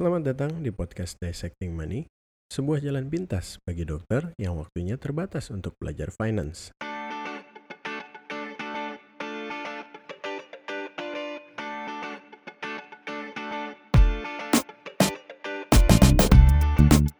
Selamat 0.00 0.32
datang 0.32 0.64
di 0.64 0.72
podcast 0.72 1.20
Dissecting 1.20 1.76
Money, 1.76 2.08
sebuah 2.48 2.80
jalan 2.80 3.12
pintas 3.12 3.60
bagi 3.68 3.84
dokter 3.84 4.32
yang 4.40 4.56
waktunya 4.56 4.96
terbatas 4.96 5.52
untuk 5.52 5.76
belajar 5.76 6.08
finance. 6.08 6.72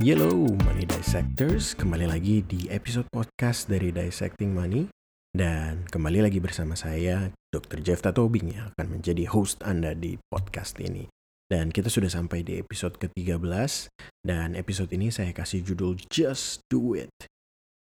Hello 0.01 0.49
Money 0.65 0.89
Dissectors, 0.89 1.77
kembali 1.77 2.09
lagi 2.09 2.41
di 2.49 2.65
episode 2.73 3.05
podcast 3.13 3.69
dari 3.69 3.93
Dissecting 3.93 4.57
Money 4.57 4.89
dan 5.37 5.85
kembali 5.85 6.25
lagi 6.25 6.41
bersama 6.41 6.73
saya 6.73 7.29
Dr. 7.53 7.85
Jeff 7.85 8.01
Tatobing 8.01 8.57
yang 8.57 8.73
akan 8.73 8.89
menjadi 8.89 9.29
host 9.29 9.61
Anda 9.69 9.93
di 9.93 10.17
podcast 10.33 10.81
ini. 10.81 11.20
Dan 11.51 11.75
kita 11.75 11.91
sudah 11.91 12.07
sampai 12.07 12.47
di 12.47 12.63
episode 12.63 12.95
ke-13 13.03 13.91
dan 14.23 14.55
episode 14.55 14.95
ini 14.95 15.11
saya 15.11 15.35
kasih 15.35 15.67
judul 15.67 15.99
Just 16.07 16.63
Do 16.71 16.95
It. 16.95 17.11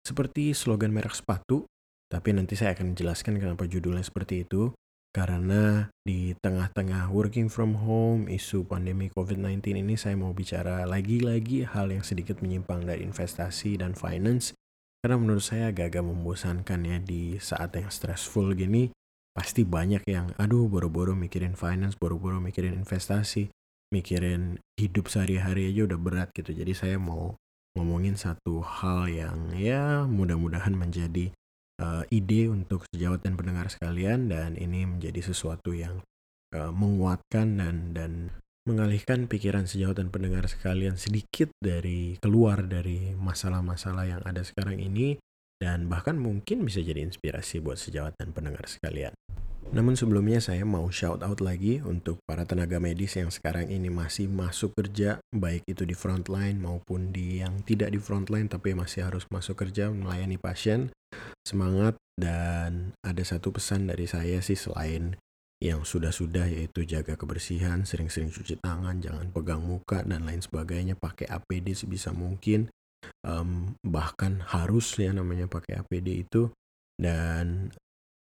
Seperti 0.05 0.53
slogan 0.53 0.93
merek 0.93 1.17
sepatu, 1.17 1.65
tapi 2.13 2.37
nanti 2.37 2.61
saya 2.61 2.77
akan 2.77 2.93
jelaskan 2.93 3.41
kenapa 3.41 3.65
judulnya 3.65 4.05
seperti 4.05 4.45
itu 4.45 4.69
karena 5.15 5.95
di 6.03 6.35
tengah-tengah 6.43 7.07
working 7.15 7.47
from 7.47 7.79
home, 7.79 8.27
isu 8.27 8.67
pandemi 8.67 9.07
COVID-19 9.15 9.79
ini 9.79 9.95
saya 9.95 10.19
mau 10.19 10.35
bicara 10.35 10.83
lagi-lagi 10.91 11.63
hal 11.63 11.95
yang 11.95 12.03
sedikit 12.03 12.43
menyimpang 12.43 12.83
dari 12.83 13.07
investasi 13.07 13.79
dan 13.79 13.95
finance. 13.95 14.59
Karena 14.99 15.15
menurut 15.15 15.47
saya 15.47 15.71
agak-agak 15.71 16.03
membosankan 16.03 16.81
ya 16.83 16.99
di 16.99 17.39
saat 17.39 17.79
yang 17.79 17.95
stressful 17.95 18.59
gini. 18.59 18.91
Pasti 19.35 19.67
banyak 19.67 20.07
yang, 20.07 20.31
aduh 20.39 20.71
boro-boro 20.71 21.19
mikirin 21.19 21.59
finance, 21.59 21.99
boro-boro 21.99 22.39
mikirin 22.39 22.79
investasi, 22.79 23.51
mikirin 23.91 24.63
hidup 24.79 25.11
sehari-hari 25.11 25.75
aja 25.75 25.91
udah 25.91 25.99
berat 25.99 26.29
gitu. 26.31 26.55
Jadi 26.55 26.73
saya 26.73 26.97
mau 27.03 27.35
ngomongin 27.75 28.15
satu 28.15 28.63
hal 28.63 29.11
yang 29.11 29.51
ya 29.59 30.07
mudah-mudahan 30.07 30.79
menjadi 30.79 31.35
uh, 31.83 32.07
ide 32.15 32.47
untuk 32.47 32.87
sejawat 32.95 33.27
dan 33.27 33.35
pendengar 33.35 33.67
sekalian 33.67 34.31
dan 34.31 34.55
ini 34.55 34.87
menjadi 34.87 35.35
sesuatu 35.35 35.75
yang 35.75 35.99
uh, 36.55 36.71
menguatkan 36.71 37.59
dan 37.59 37.77
dan 37.91 38.13
mengalihkan 38.65 39.29
pikiran 39.29 39.69
sejawat 39.69 40.01
dan 40.01 40.09
pendengar 40.09 40.49
sekalian 40.49 40.97
sedikit 40.97 41.53
dari 41.61 42.17
keluar 42.23 42.65
dari 42.65 43.13
masalah-masalah 43.13 44.09
yang 44.09 44.23
ada 44.25 44.41
sekarang 44.41 44.81
ini 44.81 45.21
dan 45.65 45.89
bahkan 45.89 46.21
mungkin 46.21 46.69
bisa 46.69 46.85
jadi 46.85 47.01
inspirasi 47.01 47.65
buat 47.65 47.81
sejawat 47.81 48.21
dan 48.21 48.37
pendengar 48.37 48.69
sekalian. 48.69 49.17
Namun 49.73 49.97
sebelumnya 49.97 50.45
saya 50.45 50.61
mau 50.69 50.93
shout 50.93 51.25
out 51.25 51.41
lagi 51.41 51.81
untuk 51.81 52.21
para 52.29 52.45
tenaga 52.45 52.77
medis 52.77 53.17
yang 53.17 53.33
sekarang 53.33 53.73
ini 53.73 53.89
masih 53.89 54.29
masuk 54.29 54.77
kerja, 54.77 55.25
baik 55.33 55.65
itu 55.65 55.89
di 55.89 55.97
frontline 55.97 56.61
maupun 56.61 57.17
di 57.17 57.41
yang 57.41 57.65
tidak 57.65 57.97
di 57.97 57.97
frontline 57.97 58.53
tapi 58.53 58.77
masih 58.77 59.09
harus 59.09 59.25
masuk 59.33 59.65
kerja 59.65 59.89
melayani 59.89 60.37
pasien. 60.37 60.93
Semangat 61.49 61.97
dan 62.21 62.93
ada 63.01 63.25
satu 63.25 63.57
pesan 63.57 63.89
dari 63.89 64.05
saya 64.05 64.45
sih 64.45 64.61
selain 64.61 65.17
yang 65.65 65.81
sudah-sudah 65.81 66.45
yaitu 66.45 66.85
jaga 66.85 67.17
kebersihan, 67.17 67.89
sering-sering 67.89 68.29
cuci 68.29 68.61
tangan, 68.61 69.01
jangan 69.01 69.33
pegang 69.33 69.65
muka 69.65 70.05
dan 70.05 70.29
lain 70.29 70.45
sebagainya, 70.45 70.93
pakai 70.93 71.25
APD 71.25 71.73
sebisa 71.73 72.13
mungkin. 72.13 72.69
Um, 73.25 73.79
bahkan 73.81 74.45
harus 74.45 74.95
ya 75.01 75.11
namanya 75.11 75.49
pakai 75.49 75.81
APD 75.81 76.29
itu 76.29 76.53
dan 77.01 77.73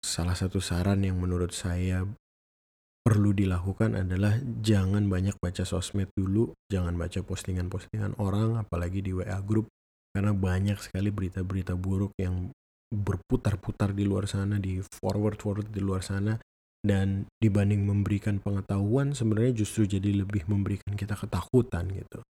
salah 0.03 0.35
satu 0.35 0.59
saran 0.59 1.03
yang 1.03 1.19
menurut 1.19 1.55
saya 1.55 2.03
perlu 3.03 3.35
dilakukan 3.35 3.99
adalah 3.99 4.39
jangan 4.63 5.11
banyak 5.11 5.35
baca 5.43 5.67
sosmed 5.67 6.07
dulu, 6.15 6.55
jangan 6.71 6.95
baca 6.95 7.19
postingan-postingan 7.19 8.15
orang, 8.15 8.55
apalagi 8.55 9.03
di 9.03 9.11
WA 9.11 9.43
group, 9.43 9.67
karena 10.15 10.31
banyak 10.31 10.79
sekali 10.79 11.11
berita-berita 11.11 11.75
buruk 11.75 12.15
yang 12.15 12.55
berputar-putar 12.87 13.91
di 13.91 14.07
luar 14.07 14.31
sana, 14.31 14.55
di 14.55 14.79
forward-forward 14.79 15.67
di 15.67 15.83
luar 15.83 15.99
sana, 15.99 16.39
dan 16.79 17.27
dibanding 17.43 17.83
memberikan 17.83 18.39
pengetahuan, 18.39 19.11
sebenarnya 19.11 19.67
justru 19.67 19.83
jadi 19.83 20.23
lebih 20.23 20.47
memberikan 20.47 20.95
kita 20.95 21.19
ketakutan 21.19 21.91
gitu. 21.91 22.23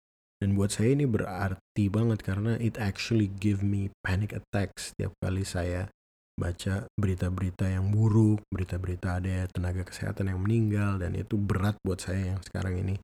Dan 0.40 0.56
buat 0.56 0.72
saya 0.72 0.96
ini 0.96 1.04
berarti 1.04 1.92
banget 1.92 2.24
karena 2.24 2.56
it 2.56 2.80
actually 2.80 3.28
give 3.28 3.60
me 3.60 3.92
panic 4.00 4.32
attacks 4.32 4.96
setiap 4.96 5.12
kali 5.20 5.44
saya 5.44 5.92
baca 6.40 6.88
berita-berita 6.96 7.68
yang 7.68 7.92
buruk, 7.92 8.40
berita-berita 8.48 9.20
ada 9.20 9.44
tenaga 9.52 9.84
kesehatan 9.84 10.32
yang 10.32 10.40
meninggal 10.40 10.96
dan 10.96 11.12
itu 11.12 11.36
berat 11.36 11.76
buat 11.84 12.00
saya 12.00 12.32
yang 12.32 12.40
sekarang 12.40 12.80
ini 12.80 12.96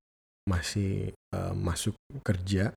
masih 0.48 1.12
uh, 1.36 1.52
masuk 1.52 1.92
kerja. 2.24 2.72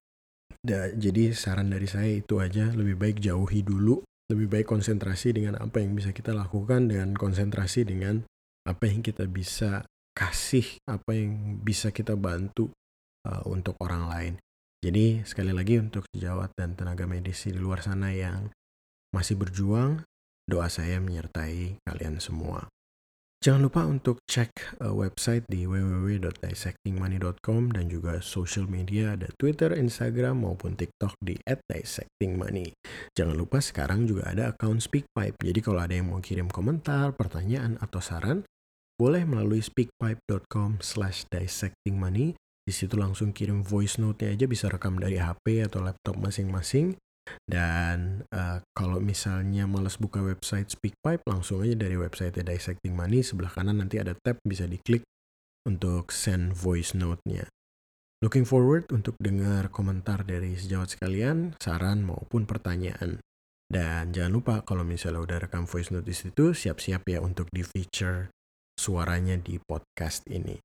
Da, 0.60 0.92
jadi 0.92 1.32
saran 1.32 1.72
dari 1.72 1.88
saya 1.88 2.20
itu 2.20 2.36
aja 2.36 2.68
lebih 2.76 3.00
baik 3.00 3.16
jauhi 3.24 3.64
dulu, 3.64 4.04
lebih 4.28 4.52
baik 4.52 4.68
konsentrasi 4.68 5.32
dengan 5.32 5.56
apa 5.56 5.80
yang 5.80 5.96
bisa 5.96 6.12
kita 6.12 6.36
lakukan 6.36 6.92
dengan 6.92 7.16
konsentrasi 7.16 7.88
dengan 7.88 8.20
apa 8.68 8.84
yang 8.84 9.00
kita 9.00 9.24
bisa 9.24 9.88
kasih, 10.12 10.76
apa 10.84 11.16
yang 11.16 11.56
bisa 11.64 11.88
kita 11.88 12.12
bantu 12.12 12.68
uh, 13.24 13.40
untuk 13.48 13.80
orang 13.80 14.04
lain. 14.04 14.34
Jadi 14.80 15.20
sekali 15.28 15.52
lagi 15.52 15.76
untuk 15.76 16.08
sejawat 16.08 16.56
dan 16.56 16.72
tenaga 16.72 17.04
medis 17.04 17.44
di 17.44 17.52
luar 17.52 17.84
sana 17.84 18.16
yang 18.16 18.48
masih 19.12 19.36
berjuang, 19.36 20.00
Doa 20.50 20.66
saya 20.66 20.98
menyertai 20.98 21.78
kalian 21.86 22.18
semua. 22.18 22.66
Jangan 23.40 23.64
lupa 23.64 23.88
untuk 23.88 24.20
cek 24.28 24.84
uh, 24.84 24.92
website 24.92 25.48
di 25.48 25.64
www.dissectingmoney.com 25.64 27.72
dan 27.72 27.88
juga 27.88 28.20
social 28.20 28.68
media 28.68 29.16
ada 29.16 29.32
Twitter, 29.40 29.72
Instagram 29.72 30.44
maupun 30.44 30.76
TikTok 30.76 31.16
di 31.24 31.40
@dissectingmoney. 31.48 32.76
Jangan 33.16 33.32
lupa 33.32 33.64
sekarang 33.64 34.04
juga 34.04 34.28
ada 34.28 34.52
account 34.52 34.84
SpeakPipe. 34.84 35.40
Jadi 35.40 35.56
kalau 35.64 35.80
ada 35.80 35.96
yang 35.96 36.12
mau 36.12 36.20
kirim 36.20 36.52
komentar, 36.52 37.16
pertanyaan 37.16 37.80
atau 37.80 38.04
saran, 38.04 38.44
boleh 39.00 39.24
melalui 39.24 39.64
speakpipe.com/dissectingmoney. 39.64 42.36
Di 42.70 42.72
situ 42.72 42.94
langsung 42.94 43.34
kirim 43.34 43.66
voice 43.66 43.98
note-nya 43.98 44.30
aja 44.30 44.46
bisa 44.46 44.70
rekam 44.70 44.94
dari 44.94 45.18
HP 45.18 45.66
atau 45.66 45.82
laptop 45.82 46.22
masing-masing 46.22 46.94
dan 47.46 48.26
uh, 48.34 48.62
kalau 48.74 48.98
misalnya 49.02 49.66
males 49.66 49.98
buka 49.98 50.22
website 50.22 50.70
SpeakPipe, 50.70 51.26
langsung 51.26 51.62
aja 51.62 51.76
dari 51.76 51.98
website 51.98 52.38
Dissecting 52.40 52.94
Money, 52.94 53.22
sebelah 53.22 53.50
kanan 53.50 53.82
nanti 53.82 53.98
ada 53.98 54.16
tab 54.16 54.38
bisa 54.46 54.66
diklik 54.66 55.04
untuk 55.66 56.10
send 56.10 56.56
voice 56.56 56.96
note-nya. 56.96 57.46
Looking 58.20 58.44
forward 58.44 58.84
untuk 58.92 59.16
dengar 59.16 59.72
komentar 59.72 60.28
dari 60.28 60.52
sejawat 60.52 60.96
sekalian, 60.96 61.56
saran 61.56 62.04
maupun 62.04 62.44
pertanyaan. 62.44 63.18
Dan 63.70 64.10
jangan 64.12 64.32
lupa 64.34 64.54
kalau 64.66 64.82
misalnya 64.82 65.22
udah 65.24 65.38
rekam 65.46 65.64
voice 65.64 65.94
note 65.94 66.04
di 66.04 66.16
situ, 66.16 66.52
siap-siap 66.52 67.06
ya 67.06 67.22
untuk 67.22 67.48
di 67.48 67.64
feature 67.64 68.28
suaranya 68.76 69.38
di 69.40 69.56
podcast 69.62 70.26
ini. 70.28 70.58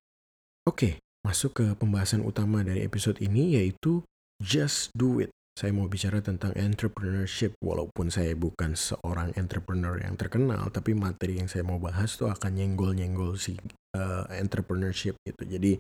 Oke, 0.66 1.05
masuk 1.26 1.58
ke 1.58 1.66
pembahasan 1.74 2.22
utama 2.22 2.62
dari 2.62 2.86
episode 2.86 3.18
ini 3.18 3.58
yaitu 3.58 4.06
Just 4.38 4.94
Do 4.94 5.18
It 5.26 5.34
saya 5.56 5.72
mau 5.72 5.88
bicara 5.88 6.20
tentang 6.20 6.52
entrepreneurship 6.52 7.56
walaupun 7.64 8.12
saya 8.12 8.36
bukan 8.36 8.76
seorang 8.76 9.32
entrepreneur 9.40 9.96
yang 10.04 10.20
terkenal 10.20 10.68
tapi 10.68 10.92
materi 10.92 11.40
yang 11.40 11.48
saya 11.48 11.64
mau 11.64 11.80
bahas 11.80 12.20
tuh 12.20 12.28
akan 12.28 12.60
nyenggol-nyenggol 12.60 13.40
si 13.40 13.56
uh, 13.96 14.28
entrepreneurship 14.36 15.16
gitu. 15.24 15.48
Jadi 15.48 15.80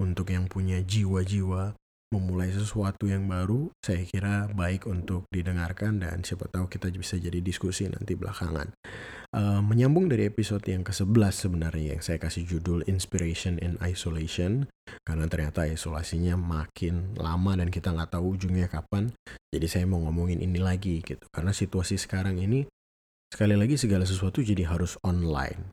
untuk 0.00 0.32
yang 0.32 0.48
punya 0.48 0.80
jiwa-jiwa 0.80 1.76
memulai 2.10 2.50
sesuatu 2.50 3.06
yang 3.06 3.30
baru, 3.30 3.70
saya 3.78 4.02
kira 4.02 4.50
baik 4.50 4.90
untuk 4.90 5.30
didengarkan 5.30 6.02
dan 6.02 6.26
siapa 6.26 6.50
tahu 6.50 6.66
kita 6.66 6.90
bisa 6.90 7.14
jadi 7.16 7.38
diskusi 7.38 7.86
nanti 7.86 8.18
belakangan. 8.18 8.74
Uh, 9.30 9.62
menyambung 9.62 10.10
dari 10.10 10.26
episode 10.26 10.66
yang 10.66 10.82
ke-11 10.82 11.46
sebenarnya 11.46 11.94
yang 11.94 12.02
saya 12.02 12.18
kasih 12.18 12.42
judul 12.50 12.82
Inspiration 12.90 13.62
in 13.62 13.78
Isolation 13.78 14.66
karena 15.06 15.30
ternyata 15.30 15.70
isolasinya 15.70 16.34
makin 16.34 17.14
lama 17.14 17.54
dan 17.54 17.70
kita 17.70 17.94
nggak 17.94 18.18
tahu 18.18 18.34
ujungnya 18.34 18.66
kapan. 18.66 19.14
Jadi 19.54 19.66
saya 19.70 19.86
mau 19.86 20.02
ngomongin 20.02 20.42
ini 20.42 20.58
lagi 20.58 20.98
gitu 21.06 21.22
karena 21.30 21.54
situasi 21.54 21.94
sekarang 21.94 22.42
ini 22.42 22.66
sekali 23.30 23.54
lagi 23.54 23.78
segala 23.78 24.02
sesuatu 24.02 24.42
jadi 24.42 24.66
harus 24.66 24.98
online 25.06 25.70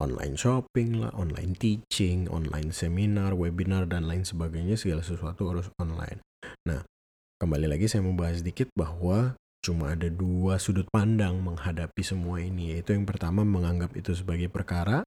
online 0.00 0.38
shopping 0.38 1.02
lah, 1.02 1.12
online 1.12 1.58
teaching, 1.58 2.30
online 2.30 2.70
seminar, 2.72 3.36
webinar 3.36 3.84
dan 3.90 4.08
lain 4.08 4.24
sebagainya 4.24 4.80
segala 4.80 5.04
sesuatu 5.04 5.50
harus 5.52 5.68
online. 5.76 6.22
Nah, 6.64 6.86
kembali 7.42 7.66
lagi 7.68 7.90
saya 7.90 8.06
mau 8.06 8.16
bahas 8.16 8.40
sedikit 8.40 8.70
bahwa 8.72 9.36
cuma 9.62 9.94
ada 9.94 10.10
dua 10.10 10.58
sudut 10.58 10.88
pandang 10.90 11.38
menghadapi 11.38 12.02
semua 12.02 12.42
ini, 12.42 12.74
yaitu 12.74 12.96
yang 12.96 13.06
pertama 13.06 13.46
menganggap 13.46 13.94
itu 13.94 14.10
sebagai 14.16 14.50
perkara, 14.50 15.06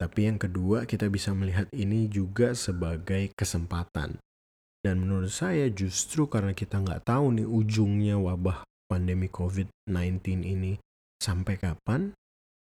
tapi 0.00 0.26
yang 0.26 0.38
kedua 0.42 0.88
kita 0.88 1.06
bisa 1.06 1.30
melihat 1.30 1.70
ini 1.70 2.10
juga 2.10 2.56
sebagai 2.58 3.30
kesempatan. 3.38 4.18
Dan 4.84 5.00
menurut 5.00 5.32
saya 5.32 5.70
justru 5.72 6.28
karena 6.28 6.52
kita 6.52 6.82
nggak 6.82 7.08
tahu 7.08 7.40
nih 7.40 7.48
ujungnya 7.48 8.20
wabah 8.20 8.66
pandemi 8.84 9.32
COVID-19 9.32 10.44
ini 10.44 10.76
sampai 11.22 11.56
kapan, 11.56 12.12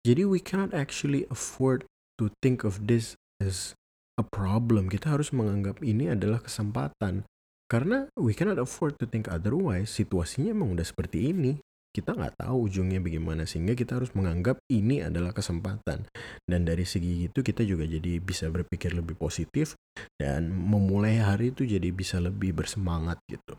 jadi 0.08 0.24
we 0.24 0.40
cannot 0.40 0.72
actually 0.72 1.28
afford 1.28 1.84
to 2.16 2.32
think 2.40 2.64
of 2.64 2.88
this 2.88 3.20
as 3.44 3.76
a 4.20 4.24
problem. 4.24 4.92
Kita 4.92 5.16
harus 5.16 5.32
menganggap 5.32 5.80
ini 5.84 6.12
adalah 6.12 6.44
kesempatan. 6.44 7.28
Karena 7.70 8.10
we 8.18 8.34
cannot 8.34 8.58
afford 8.60 9.00
to 9.00 9.06
think 9.06 9.32
otherwise. 9.32 9.92
Situasinya 9.92 10.56
emang 10.56 10.76
udah 10.76 10.88
seperti 10.88 11.32
ini. 11.32 11.60
Kita 11.90 12.14
nggak 12.14 12.46
tahu 12.46 12.70
ujungnya 12.70 13.02
bagaimana 13.02 13.50
sehingga 13.50 13.74
kita 13.74 13.98
harus 13.98 14.14
menganggap 14.14 14.62
ini 14.70 15.02
adalah 15.02 15.34
kesempatan. 15.34 16.06
Dan 16.46 16.62
dari 16.64 16.86
segi 16.86 17.28
itu 17.28 17.42
kita 17.42 17.66
juga 17.66 17.84
jadi 17.86 18.22
bisa 18.22 18.48
berpikir 18.50 18.94
lebih 18.94 19.18
positif 19.18 19.74
dan 20.16 20.54
memulai 20.54 21.18
hari 21.18 21.50
itu 21.52 21.66
jadi 21.66 21.90
bisa 21.90 22.22
lebih 22.22 22.54
bersemangat 22.54 23.18
gitu. 23.26 23.58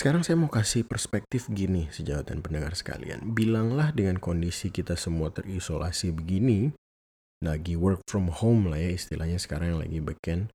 Sekarang 0.00 0.24
saya 0.24 0.40
mau 0.40 0.48
kasih 0.48 0.88
perspektif 0.88 1.52
gini 1.52 1.92
sejawat 1.92 2.32
dan 2.32 2.40
pendengar 2.40 2.72
sekalian. 2.72 3.36
Bilanglah 3.36 3.92
dengan 3.92 4.16
kondisi 4.16 4.72
kita 4.72 4.96
semua 4.96 5.28
terisolasi 5.28 6.08
begini, 6.16 6.72
lagi 7.44 7.76
work 7.76 8.08
from 8.08 8.32
home 8.32 8.72
lah 8.72 8.80
ya 8.80 8.96
istilahnya 8.96 9.36
sekarang 9.36 9.76
yang 9.76 9.80
lagi 9.84 10.00
backend. 10.00 10.48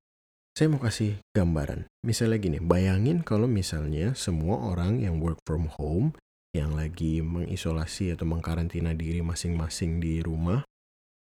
Saya 0.57 0.73
mau 0.73 0.81
kasih 0.81 1.21
gambaran. 1.37 1.85
Misalnya 2.01 2.41
gini, 2.41 2.57
bayangin 2.57 3.21
kalau 3.21 3.45
misalnya 3.45 4.17
semua 4.17 4.65
orang 4.65 5.05
yang 5.05 5.21
work 5.21 5.37
from 5.45 5.69
home, 5.77 6.17
yang 6.57 6.73
lagi 6.73 7.21
mengisolasi 7.21 8.17
atau 8.17 8.25
mengkarantina 8.25 8.97
diri 8.97 9.21
masing-masing 9.21 10.01
di 10.01 10.25
rumah, 10.25 10.65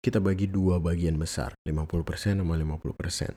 kita 0.06 0.22
bagi 0.22 0.46
dua 0.46 0.78
bagian 0.78 1.18
besar, 1.18 1.58
50% 1.66 2.38
sama 2.38 2.54
50%. 2.54 3.34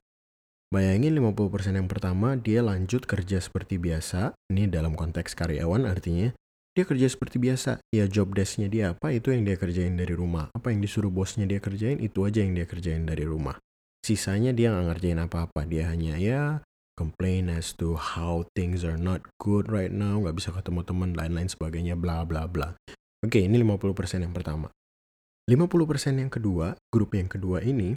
Bayangin 0.74 1.14
50% 1.14 1.78
yang 1.78 1.86
pertama 1.86 2.34
dia 2.34 2.58
lanjut 2.58 3.06
kerja 3.06 3.38
seperti 3.38 3.78
biasa. 3.78 4.34
Ini 4.50 4.66
dalam 4.66 4.98
konteks 4.98 5.38
karyawan 5.38 5.86
artinya 5.86 6.34
dia 6.74 6.82
kerja 6.82 7.06
seperti 7.06 7.38
biasa. 7.38 7.78
Ya 7.94 8.10
job 8.10 8.34
desknya 8.34 8.66
dia 8.66 8.84
apa 8.90 9.14
itu 9.14 9.30
yang 9.30 9.46
dia 9.46 9.54
kerjain 9.54 9.94
dari 9.94 10.18
rumah. 10.18 10.50
Apa 10.50 10.74
yang 10.74 10.82
disuruh 10.82 11.14
bosnya 11.14 11.46
dia 11.46 11.62
kerjain 11.62 12.02
itu 12.02 12.26
aja 12.26 12.42
yang 12.42 12.58
dia 12.58 12.66
kerjain 12.66 13.06
dari 13.06 13.22
rumah. 13.22 13.54
Sisanya 14.02 14.50
dia 14.50 14.74
nggak 14.74 14.98
ngerjain 14.98 15.22
apa-apa. 15.22 15.62
Dia 15.62 15.94
hanya 15.94 16.18
ya 16.18 16.66
complain 16.98 17.54
as 17.54 17.70
to 17.78 17.94
how 17.94 18.42
things 18.58 18.82
are 18.82 18.98
not 18.98 19.22
good 19.38 19.70
right 19.70 19.94
now. 19.94 20.18
Nggak 20.26 20.42
bisa 20.42 20.50
ketemu 20.50 20.82
teman 20.82 21.14
lain-lain 21.14 21.46
sebagainya 21.46 21.94
bla 21.94 22.26
bla 22.26 22.50
bla. 22.50 22.74
Oke 23.22 23.46
ini 23.46 23.62
50% 23.62 24.26
yang 24.26 24.34
pertama. 24.34 24.74
50% 25.46 26.18
yang 26.18 26.34
kedua, 26.34 26.74
grup 26.90 27.14
yang 27.14 27.30
kedua 27.30 27.62
ini 27.62 27.94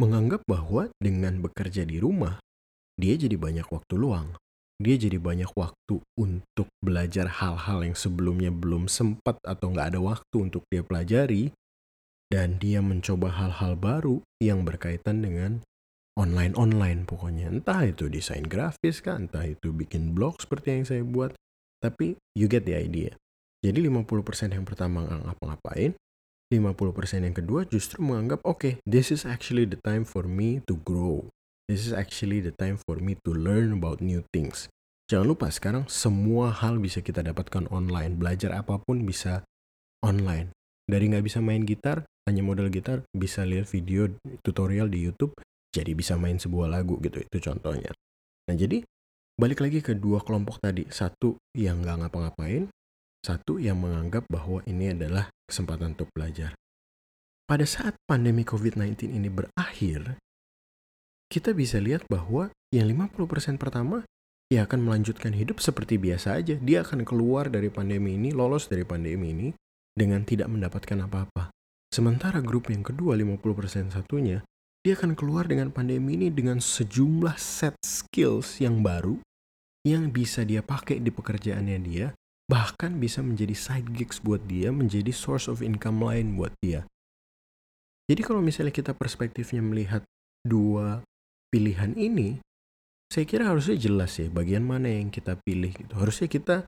menganggap 0.00 0.44
bahwa 0.48 0.88
dengan 0.96 1.44
bekerja 1.44 1.84
di 1.84 2.00
rumah, 2.00 2.40
dia 3.00 3.16
jadi 3.16 3.36
banyak 3.36 3.68
waktu 3.68 3.94
luang. 3.96 4.36
Dia 4.80 4.96
jadi 4.96 5.20
banyak 5.20 5.52
waktu 5.52 6.00
untuk 6.16 6.72
belajar 6.80 7.28
hal-hal 7.28 7.84
yang 7.84 7.92
sebelumnya 7.92 8.48
belum 8.48 8.88
sempat 8.88 9.36
atau 9.44 9.76
nggak 9.76 9.92
ada 9.92 10.00
waktu 10.00 10.36
untuk 10.40 10.64
dia 10.72 10.80
pelajari. 10.80 11.52
Dan 12.30 12.62
dia 12.62 12.78
mencoba 12.78 13.28
hal-hal 13.28 13.74
baru 13.74 14.22
yang 14.38 14.62
berkaitan 14.62 15.20
dengan 15.20 15.66
online-online 16.14 17.02
pokoknya. 17.02 17.50
Entah 17.50 17.82
itu 17.88 18.06
desain 18.06 18.46
grafis 18.46 19.02
kan, 19.02 19.26
entah 19.26 19.44
itu 19.44 19.74
bikin 19.74 20.14
blog 20.14 20.38
seperti 20.38 20.78
yang 20.78 20.86
saya 20.86 21.02
buat. 21.02 21.34
Tapi 21.82 22.14
you 22.38 22.46
get 22.46 22.64
the 22.64 22.76
idea. 22.76 23.12
Jadi 23.60 23.84
50% 23.84 24.56
yang 24.56 24.64
pertama 24.64 25.04
nggak 25.04 25.20
ngapa-ngapain, 25.26 25.92
50% 26.50 27.22
yang 27.22 27.36
kedua 27.38 27.62
justru 27.70 28.02
menganggap 28.02 28.42
oke, 28.42 28.58
okay, 28.58 28.72
this 28.82 29.14
is 29.14 29.22
actually 29.22 29.62
the 29.62 29.78
time 29.86 30.02
for 30.02 30.26
me 30.26 30.58
to 30.66 30.74
grow. 30.82 31.30
This 31.70 31.86
is 31.86 31.94
actually 31.94 32.42
the 32.42 32.50
time 32.50 32.82
for 32.82 32.98
me 32.98 33.14
to 33.22 33.30
learn 33.30 33.78
about 33.78 34.02
new 34.02 34.26
things. 34.34 34.66
Jangan 35.06 35.30
lupa 35.30 35.46
sekarang 35.54 35.86
semua 35.86 36.50
hal 36.50 36.82
bisa 36.82 36.98
kita 36.98 37.22
dapatkan 37.22 37.70
online. 37.70 38.18
Belajar 38.18 38.58
apa 38.58 38.82
pun 38.82 39.06
bisa 39.06 39.46
online. 40.02 40.50
Dari 40.90 41.06
nggak 41.06 41.22
bisa 41.22 41.38
main 41.38 41.62
gitar, 41.62 42.02
hanya 42.26 42.42
model 42.42 42.66
gitar, 42.74 43.06
bisa 43.14 43.46
lihat 43.46 43.70
video 43.70 44.10
tutorial 44.42 44.90
di 44.90 45.06
YouTube, 45.06 45.30
jadi 45.70 45.94
bisa 45.94 46.18
main 46.18 46.42
sebuah 46.42 46.66
lagu 46.66 46.98
gitu. 46.98 47.22
Itu 47.22 47.38
contohnya. 47.38 47.94
Nah 48.50 48.54
jadi 48.58 48.82
balik 49.38 49.62
lagi 49.62 49.78
ke 49.78 49.94
dua 49.94 50.18
kelompok 50.26 50.58
tadi. 50.58 50.90
Satu 50.90 51.38
yang 51.54 51.86
nggak 51.86 52.06
ngapa-ngapain, 52.06 52.66
satu 53.22 53.62
yang 53.62 53.78
menganggap 53.78 54.26
bahwa 54.26 54.58
ini 54.66 54.90
adalah 54.90 55.30
kesempatan 55.50 55.98
untuk 55.98 56.08
belajar. 56.14 56.54
Pada 57.50 57.66
saat 57.66 57.98
pandemi 58.06 58.46
COVID-19 58.46 59.10
ini 59.10 59.26
berakhir, 59.26 60.16
kita 61.26 61.50
bisa 61.50 61.82
lihat 61.82 62.06
bahwa 62.06 62.54
yang 62.70 62.86
50% 62.86 63.58
pertama 63.58 64.06
ia 64.50 64.66
akan 64.66 64.86
melanjutkan 64.86 65.34
hidup 65.34 65.58
seperti 65.58 65.98
biasa 65.98 66.38
aja. 66.38 66.58
Dia 66.58 66.86
akan 66.86 67.02
keluar 67.02 67.50
dari 67.50 67.70
pandemi 67.70 68.14
ini, 68.14 68.30
lolos 68.30 68.70
dari 68.70 68.86
pandemi 68.86 69.34
ini 69.34 69.48
dengan 69.94 70.22
tidak 70.22 70.50
mendapatkan 70.50 71.06
apa-apa. 71.06 71.50
Sementara 71.90 72.38
grup 72.38 72.70
yang 72.70 72.86
kedua, 72.86 73.18
50% 73.18 73.90
satunya, 73.90 74.46
dia 74.80 74.94
akan 74.94 75.18
keluar 75.18 75.46
dengan 75.50 75.74
pandemi 75.74 76.14
ini 76.14 76.30
dengan 76.30 76.62
sejumlah 76.62 77.34
set 77.36 77.74
skills 77.82 78.62
yang 78.62 78.80
baru 78.80 79.18
yang 79.84 80.12
bisa 80.12 80.44
dia 80.44 80.60
pakai 80.60 81.00
di 81.00 81.10
pekerjaannya 81.12 81.78
dia 81.84 82.06
bahkan 82.50 82.98
bisa 82.98 83.22
menjadi 83.22 83.54
side 83.54 83.94
gigs 83.94 84.18
buat 84.18 84.42
dia, 84.50 84.74
menjadi 84.74 85.14
source 85.14 85.46
of 85.46 85.62
income 85.62 86.02
lain 86.02 86.34
buat 86.34 86.50
dia. 86.58 86.82
Jadi 88.10 88.26
kalau 88.26 88.42
misalnya 88.42 88.74
kita 88.74 88.90
perspektifnya 88.90 89.62
melihat 89.62 90.02
dua 90.42 91.06
pilihan 91.54 91.94
ini, 91.94 92.42
saya 93.06 93.22
kira 93.22 93.46
harusnya 93.46 93.78
jelas 93.78 94.18
ya 94.18 94.26
bagian 94.26 94.66
mana 94.66 94.90
yang 94.90 95.14
kita 95.14 95.38
pilih 95.38 95.70
gitu. 95.70 95.94
Harusnya 95.94 96.26
kita 96.26 96.66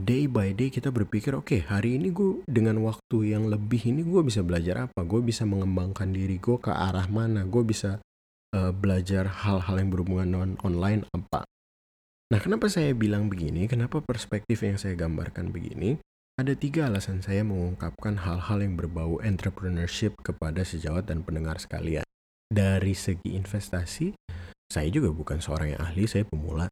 day 0.00 0.24
by 0.24 0.56
day 0.56 0.72
kita 0.72 0.88
berpikir 0.88 1.36
oke 1.36 1.52
okay, 1.52 1.60
hari 1.62 2.00
ini 2.00 2.10
gue 2.10 2.42
dengan 2.48 2.80
waktu 2.82 3.36
yang 3.36 3.46
lebih 3.46 3.78
ini 3.86 4.02
gue 4.02 4.26
bisa 4.26 4.42
belajar 4.42 4.90
apa 4.90 5.06
gue 5.06 5.22
bisa 5.22 5.46
mengembangkan 5.46 6.10
diri 6.10 6.42
gue 6.42 6.58
ke 6.58 6.74
arah 6.74 7.06
mana 7.06 7.46
gue 7.46 7.62
bisa 7.62 8.02
uh, 8.58 8.72
belajar 8.74 9.30
hal-hal 9.30 9.78
yang 9.78 9.94
berhubungan 9.94 10.28
dengan 10.34 10.50
online 10.66 11.06
apa 11.14 11.46
Nah, 12.32 12.40
kenapa 12.40 12.72
saya 12.72 12.96
bilang 12.96 13.28
begini? 13.28 13.68
Kenapa 13.68 14.00
perspektif 14.00 14.64
yang 14.64 14.80
saya 14.80 14.96
gambarkan 14.96 15.52
begini? 15.52 16.00
Ada 16.34 16.56
tiga 16.58 16.90
alasan 16.90 17.22
saya 17.22 17.46
mengungkapkan 17.46 18.18
hal-hal 18.18 18.58
yang 18.58 18.74
berbau 18.74 19.22
entrepreneurship 19.22 20.18
kepada 20.24 20.66
sejawat 20.66 21.06
dan 21.06 21.22
pendengar 21.22 21.60
sekalian. 21.60 22.02
Dari 22.50 22.90
segi 22.96 23.38
investasi, 23.38 24.18
saya 24.66 24.88
juga 24.90 25.14
bukan 25.14 25.38
seorang 25.38 25.76
yang 25.76 25.80
ahli, 25.84 26.10
saya 26.10 26.26
pemula. 26.26 26.66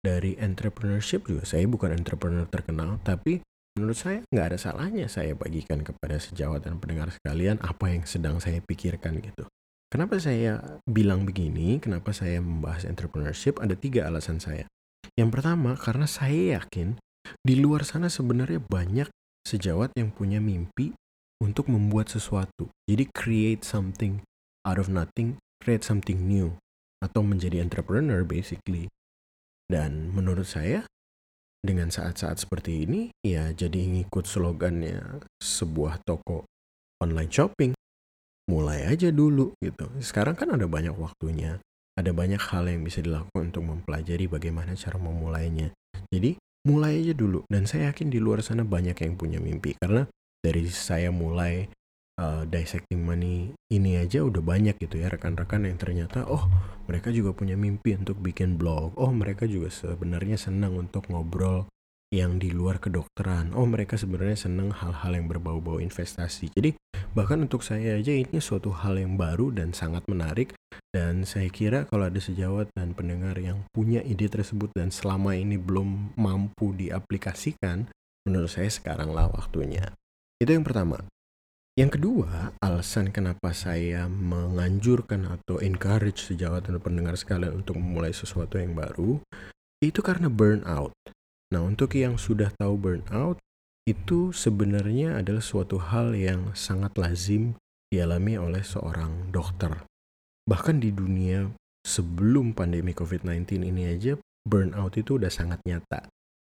Dari 0.00 0.38
entrepreneurship 0.38 1.26
juga 1.26 1.42
saya 1.42 1.66
bukan 1.66 1.90
entrepreneur 1.90 2.46
terkenal, 2.46 3.02
tapi 3.02 3.42
menurut 3.74 3.98
saya 3.98 4.22
nggak 4.30 4.46
ada 4.54 4.58
salahnya 4.62 5.10
saya 5.10 5.34
bagikan 5.34 5.82
kepada 5.82 6.16
sejawat 6.20 6.64
dan 6.64 6.78
pendengar 6.78 7.10
sekalian 7.10 7.58
apa 7.60 7.90
yang 7.90 8.06
sedang 8.06 8.38
saya 8.38 8.62
pikirkan 8.62 9.18
gitu. 9.18 9.42
Kenapa 9.90 10.22
saya 10.22 10.78
bilang 10.86 11.26
begini? 11.26 11.82
Kenapa 11.82 12.14
saya 12.14 12.38
membahas 12.38 12.86
entrepreneurship? 12.86 13.58
Ada 13.58 13.74
tiga 13.74 14.06
alasan 14.06 14.38
saya. 14.38 14.70
Yang 15.20 15.36
pertama, 15.36 15.76
karena 15.76 16.08
saya 16.08 16.56
yakin 16.56 16.96
di 17.44 17.60
luar 17.60 17.84
sana 17.84 18.08
sebenarnya 18.08 18.64
banyak 18.64 19.12
sejawat 19.44 19.92
yang 19.92 20.08
punya 20.16 20.40
mimpi 20.40 20.96
untuk 21.44 21.68
membuat 21.68 22.08
sesuatu. 22.08 22.72
Jadi 22.88 23.04
create 23.12 23.60
something 23.60 24.24
out 24.64 24.80
of 24.80 24.88
nothing, 24.88 25.36
create 25.60 25.84
something 25.84 26.24
new 26.24 26.56
atau 27.04 27.20
menjadi 27.20 27.60
entrepreneur 27.60 28.24
basically. 28.24 28.88
Dan 29.68 30.08
menurut 30.16 30.48
saya 30.48 30.88
dengan 31.60 31.92
saat-saat 31.92 32.40
seperti 32.40 32.88
ini 32.88 33.12
ya 33.20 33.52
jadi 33.52 33.76
ngikut 33.76 34.24
slogannya 34.24 35.20
sebuah 35.36 36.00
toko 36.08 36.48
online 37.04 37.28
shopping. 37.28 37.76
Mulai 38.48 38.88
aja 38.88 39.12
dulu 39.12 39.52
gitu. 39.60 39.84
Sekarang 40.00 40.32
kan 40.32 40.56
ada 40.56 40.64
banyak 40.64 40.96
waktunya 40.96 41.60
ada 42.00 42.16
banyak 42.16 42.40
hal 42.40 42.66
yang 42.66 42.82
bisa 42.82 43.04
dilakukan 43.04 43.52
untuk 43.52 43.64
mempelajari 43.68 44.26
bagaimana 44.26 44.72
cara 44.74 44.96
memulainya. 44.96 45.70
Jadi, 46.08 46.40
mulai 46.66 47.04
aja 47.04 47.14
dulu. 47.14 47.44
Dan 47.46 47.68
saya 47.68 47.92
yakin 47.92 48.08
di 48.08 48.18
luar 48.18 48.40
sana 48.40 48.64
banyak 48.64 48.96
yang 48.96 49.14
punya 49.20 49.38
mimpi. 49.38 49.76
Karena 49.76 50.08
dari 50.40 50.64
saya 50.72 51.12
mulai 51.12 51.68
uh, 52.20 52.42
dissecting 52.48 53.04
money 53.04 53.52
ini 53.68 54.00
aja 54.00 54.24
udah 54.24 54.40
banyak 54.40 54.80
gitu 54.80 55.00
ya 55.00 55.12
rekan-rekan 55.12 55.68
yang 55.68 55.76
ternyata 55.76 56.24
oh 56.24 56.48
mereka 56.88 57.12
juga 57.12 57.36
punya 57.36 57.60
mimpi 57.60 57.92
untuk 57.96 58.20
bikin 58.20 58.56
blog. 58.56 58.96
Oh 58.96 59.12
mereka 59.12 59.44
juga 59.44 59.68
sebenarnya 59.68 60.40
senang 60.40 60.80
untuk 60.80 61.08
ngobrol 61.12 61.68
yang 62.10 62.42
di 62.42 62.50
luar 62.50 62.82
kedokteran. 62.82 63.54
Oh, 63.54 63.62
mereka 63.70 63.94
sebenarnya 63.94 64.34
senang 64.34 64.74
hal-hal 64.74 65.14
yang 65.14 65.30
berbau-bau 65.30 65.78
investasi. 65.78 66.50
Jadi, 66.50 66.74
bahkan 67.12 67.42
untuk 67.42 67.66
saya 67.66 67.98
aja 67.98 68.14
ini 68.14 68.38
suatu 68.38 68.70
hal 68.70 68.98
yang 68.98 69.18
baru 69.18 69.50
dan 69.50 69.74
sangat 69.74 70.06
menarik. 70.06 70.54
Dan 70.90 71.22
saya 71.22 71.46
kira 71.50 71.86
kalau 71.86 72.10
ada 72.10 72.18
sejawat 72.18 72.74
dan 72.74 72.98
pendengar 72.98 73.38
yang 73.38 73.62
punya 73.70 74.02
ide 74.02 74.26
tersebut 74.26 74.74
dan 74.74 74.90
selama 74.90 75.38
ini 75.38 75.54
belum 75.54 76.18
mampu 76.18 76.74
diaplikasikan, 76.74 77.86
menurut 78.26 78.50
saya 78.50 78.66
sekaranglah 78.66 79.30
waktunya. 79.30 79.94
Itu 80.42 80.50
yang 80.50 80.66
pertama. 80.66 80.98
Yang 81.78 81.96
kedua, 81.96 82.50
alasan 82.58 83.14
kenapa 83.14 83.54
saya 83.54 84.10
menganjurkan 84.10 85.30
atau 85.30 85.62
encourage 85.62 86.26
sejawat 86.26 86.66
dan 86.66 86.82
pendengar 86.82 87.14
sekalian 87.14 87.62
untuk 87.62 87.78
memulai 87.78 88.10
sesuatu 88.10 88.58
yang 88.58 88.74
baru, 88.74 89.22
itu 89.78 90.02
karena 90.02 90.26
burnout. 90.26 90.92
Nah, 91.54 91.62
untuk 91.62 91.94
yang 91.94 92.18
sudah 92.18 92.50
tahu 92.58 92.74
burnout, 92.76 93.38
itu 93.88 94.34
sebenarnya 94.34 95.20
adalah 95.20 95.40
suatu 95.40 95.80
hal 95.80 96.12
yang 96.12 96.52
sangat 96.52 96.92
lazim 97.00 97.56
dialami 97.90 98.36
oleh 98.36 98.62
seorang 98.62 99.32
dokter. 99.32 99.84
bahkan 100.48 100.82
di 100.82 100.90
dunia 100.90 101.46
sebelum 101.86 102.58
pandemi 102.58 102.90
COVID-19 102.90 103.70
ini 103.70 103.86
aja 103.86 104.18
burnout 104.42 104.98
itu 104.98 105.14
udah 105.14 105.30
sangat 105.30 105.62
nyata. 105.62 106.10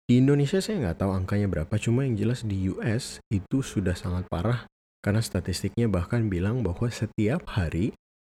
Di 0.08 0.16
Indonesia 0.16 0.64
saya 0.64 0.80
nggak 0.80 1.04
tahu 1.04 1.12
angkanya 1.12 1.44
berapa, 1.44 1.74
cuma 1.76 2.08
yang 2.08 2.16
jelas 2.16 2.40
di 2.40 2.72
US 2.72 3.20
itu 3.28 3.60
sudah 3.60 3.92
sangat 3.92 4.24
parah 4.32 4.64
karena 5.04 5.20
statistiknya 5.20 5.92
bahkan 5.92 6.32
bilang 6.32 6.64
bahwa 6.64 6.88
setiap 6.88 7.44
hari 7.52 7.92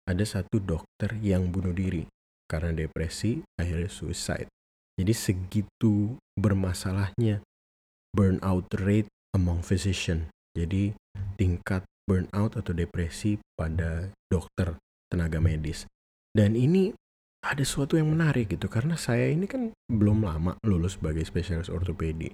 ada 0.05 0.25
satu 0.27 0.61
dokter 0.61 1.17
yang 1.23 1.49
bunuh 1.49 1.73
diri 1.73 2.05
karena 2.45 2.73
depresi 2.73 3.41
akhirnya 3.57 3.89
suicide. 3.89 4.49
Jadi 4.95 5.13
segitu 5.13 6.15
bermasalahnya 6.37 7.41
burnout 8.15 8.71
rate 8.79 9.11
among 9.35 9.59
physician. 9.59 10.31
Jadi 10.55 10.95
tingkat 11.35 11.83
burnout 12.07 12.55
atau 12.55 12.71
depresi 12.71 13.35
pada 13.59 14.15
dokter 14.31 14.79
tenaga 15.11 15.43
medis. 15.43 15.83
Dan 16.31 16.55
ini 16.55 16.95
ada 17.43 17.61
sesuatu 17.61 17.99
yang 17.99 18.09
menarik 18.09 18.55
gitu 18.55 18.71
karena 18.71 18.97
saya 18.97 19.29
ini 19.29 19.45
kan 19.45 19.69
belum 19.91 20.25
lama 20.25 20.57
lulus 20.65 20.97
sebagai 20.97 21.27
spesialis 21.27 21.69
ortopedi. 21.69 22.31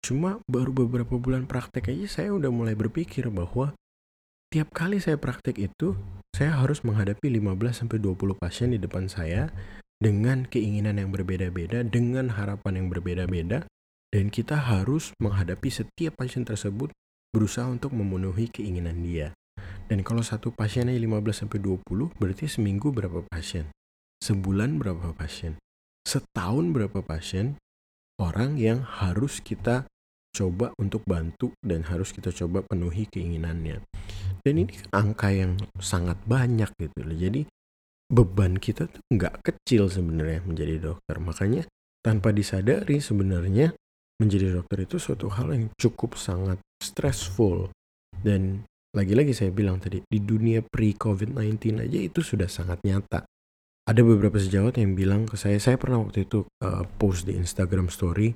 Cuma 0.00 0.40
baru 0.48 0.72
beberapa 0.72 1.18
bulan 1.18 1.44
praktek 1.50 1.90
aja 1.90 2.22
saya 2.22 2.30
udah 2.32 2.48
mulai 2.48 2.72
berpikir 2.78 3.28
bahwa 3.28 3.76
tiap 4.48 4.70
kali 4.72 5.02
saya 5.02 5.18
praktek 5.18 5.58
itu 5.58 5.98
saya 6.32 6.56
harus 6.56 6.80
menghadapi 6.86 7.26
15 7.26 7.84
sampai 7.84 7.98
20 8.00 8.38
pasien 8.38 8.72
di 8.72 8.78
depan 8.78 9.10
saya 9.10 9.50
dengan 10.02 10.44
keinginan 10.44 11.00
yang 11.00 11.14
berbeda-beda, 11.14 11.86
dengan 11.86 12.34
harapan 12.34 12.84
yang 12.84 12.86
berbeda-beda 12.92 13.64
dan 14.14 14.30
kita 14.30 14.54
harus 14.54 15.10
menghadapi 15.18 15.74
setiap 15.74 16.14
pasien 16.14 16.46
tersebut 16.46 16.94
berusaha 17.34 17.66
untuk 17.66 17.90
memenuhi 17.98 18.46
keinginan 18.46 19.02
dia. 19.02 19.34
Dan 19.90 20.06
kalau 20.06 20.22
satu 20.22 20.54
pasiennya 20.54 20.94
15 20.94 21.44
sampai 21.44 21.58
20, 21.58 22.14
berarti 22.14 22.46
seminggu 22.46 22.94
berapa 22.94 23.26
pasien? 23.26 23.74
Sebulan 24.22 24.78
berapa 24.78 25.10
pasien? 25.18 25.58
Setahun 26.06 26.70
berapa 26.70 27.02
pasien? 27.02 27.58
Orang 28.22 28.54
yang 28.54 28.86
harus 28.86 29.42
kita 29.42 29.90
coba 30.30 30.70
untuk 30.78 31.02
bantu 31.02 31.50
dan 31.58 31.82
harus 31.90 32.14
kita 32.14 32.30
coba 32.30 32.62
penuhi 32.62 33.10
keinginannya. 33.10 33.82
Dan 34.46 34.54
ini 34.62 34.78
angka 34.94 35.34
yang 35.34 35.58
sangat 35.82 36.22
banyak 36.22 36.70
gitu 36.78 37.02
loh. 37.02 37.18
Jadi 37.18 37.42
beban 38.06 38.62
kita 38.62 38.86
tuh 38.86 39.02
nggak 39.10 39.42
kecil 39.42 39.90
sebenarnya 39.90 40.46
menjadi 40.46 40.78
dokter. 40.78 41.18
Makanya 41.18 41.66
tanpa 42.06 42.30
disadari 42.30 43.02
sebenarnya 43.02 43.74
menjadi 44.22 44.54
dokter 44.54 44.86
itu 44.86 44.96
suatu 45.02 45.26
hal 45.32 45.50
yang 45.50 45.66
cukup 45.74 46.14
sangat 46.14 46.62
stressful 46.78 47.70
dan 48.22 48.62
lagi-lagi 48.94 49.34
saya 49.34 49.50
bilang 49.50 49.82
tadi 49.82 50.06
di 50.06 50.22
dunia 50.22 50.62
pre-COVID-19 50.62 51.82
aja 51.82 51.98
itu 51.98 52.20
sudah 52.22 52.46
sangat 52.46 52.78
nyata. 52.86 53.26
Ada 53.84 54.00
beberapa 54.00 54.38
sejawat 54.38 54.80
yang 54.80 54.96
bilang 54.96 55.26
ke 55.28 55.36
saya, 55.36 55.58
saya 55.60 55.76
pernah 55.76 56.00
waktu 56.00 56.24
itu 56.24 56.46
uh, 56.62 56.86
post 56.96 57.28
di 57.28 57.36
Instagram 57.36 57.92
Story, 57.92 58.32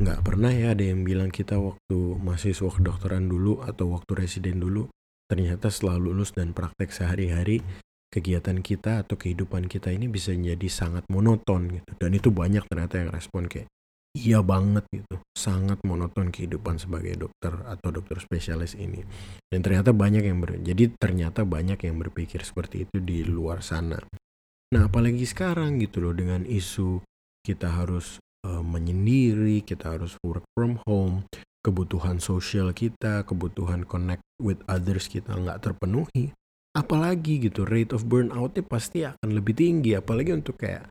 nggak 0.00 0.24
pernah 0.26 0.50
ya 0.50 0.74
ada 0.74 0.82
yang 0.82 1.06
bilang 1.06 1.30
kita 1.30 1.60
waktu 1.60 2.18
mahasiswa 2.18 2.66
kedokteran 2.66 3.30
dulu 3.30 3.62
atau 3.62 3.94
waktu 3.94 4.10
residen 4.16 4.58
dulu, 4.58 4.90
ternyata 5.30 5.70
setelah 5.70 6.00
lulus 6.02 6.34
dan 6.34 6.50
praktek 6.50 6.90
sehari-hari, 6.90 7.62
kegiatan 8.10 8.58
kita 8.58 9.06
atau 9.06 9.14
kehidupan 9.14 9.70
kita 9.70 9.94
ini 9.94 10.10
bisa 10.10 10.34
menjadi 10.34 10.66
sangat 10.66 11.04
monoton 11.12 11.78
gitu. 11.78 11.92
Dan 12.00 12.18
itu 12.18 12.34
banyak 12.34 12.66
ternyata 12.66 13.06
yang 13.06 13.14
respon 13.14 13.46
kayak, 13.46 13.70
iya 14.16 14.44
banget 14.44 14.84
gitu. 14.92 15.16
Sangat 15.32 15.80
monoton 15.84 16.28
kehidupan 16.30 16.78
sebagai 16.78 17.16
dokter 17.16 17.52
atau 17.64 17.88
dokter 17.90 18.20
spesialis 18.20 18.78
ini. 18.78 19.02
Dan 19.48 19.60
ternyata 19.64 19.90
banyak 19.92 20.24
yang 20.24 20.38
ber 20.40 20.60
jadi 20.60 20.92
ternyata 20.96 21.42
banyak 21.44 21.80
yang 21.82 21.96
berpikir 22.00 22.44
seperti 22.44 22.88
itu 22.88 23.00
di 23.00 23.24
luar 23.24 23.60
sana. 23.64 23.98
Nah 24.72 24.88
apalagi 24.88 25.24
sekarang 25.28 25.80
gitu 25.80 26.00
loh 26.00 26.14
dengan 26.16 26.44
isu 26.48 27.02
kita 27.42 27.68
harus 27.68 28.22
uh, 28.46 28.62
menyendiri 28.62 29.66
kita 29.66 29.98
harus 29.98 30.16
work 30.22 30.46
from 30.54 30.78
home 30.86 31.26
kebutuhan 31.62 32.18
sosial 32.22 32.70
kita 32.74 33.26
kebutuhan 33.26 33.86
connect 33.86 34.22
with 34.38 34.58
others 34.66 35.06
kita 35.10 35.34
nggak 35.34 35.62
terpenuhi 35.62 36.34
apalagi 36.72 37.36
gitu 37.48 37.68
rate 37.68 37.92
of 37.92 38.08
burnoutnya 38.08 38.64
pasti 38.64 39.04
akan 39.04 39.28
lebih 39.28 39.54
tinggi. 39.56 39.92
Apalagi 39.96 40.32
untuk 40.32 40.60
kayak 40.60 40.88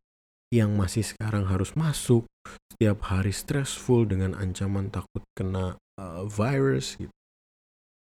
yang 0.52 0.76
masih 0.76 1.08
sekarang 1.08 1.48
harus 1.48 1.74
masuk 1.80 2.28
setiap 2.76 3.08
hari 3.08 3.32
stressful 3.32 4.04
dengan 4.04 4.36
ancaman 4.36 4.92
takut 4.92 5.24
kena 5.34 5.80
uh, 5.96 6.28
virus 6.28 7.00
gitu. 7.00 7.14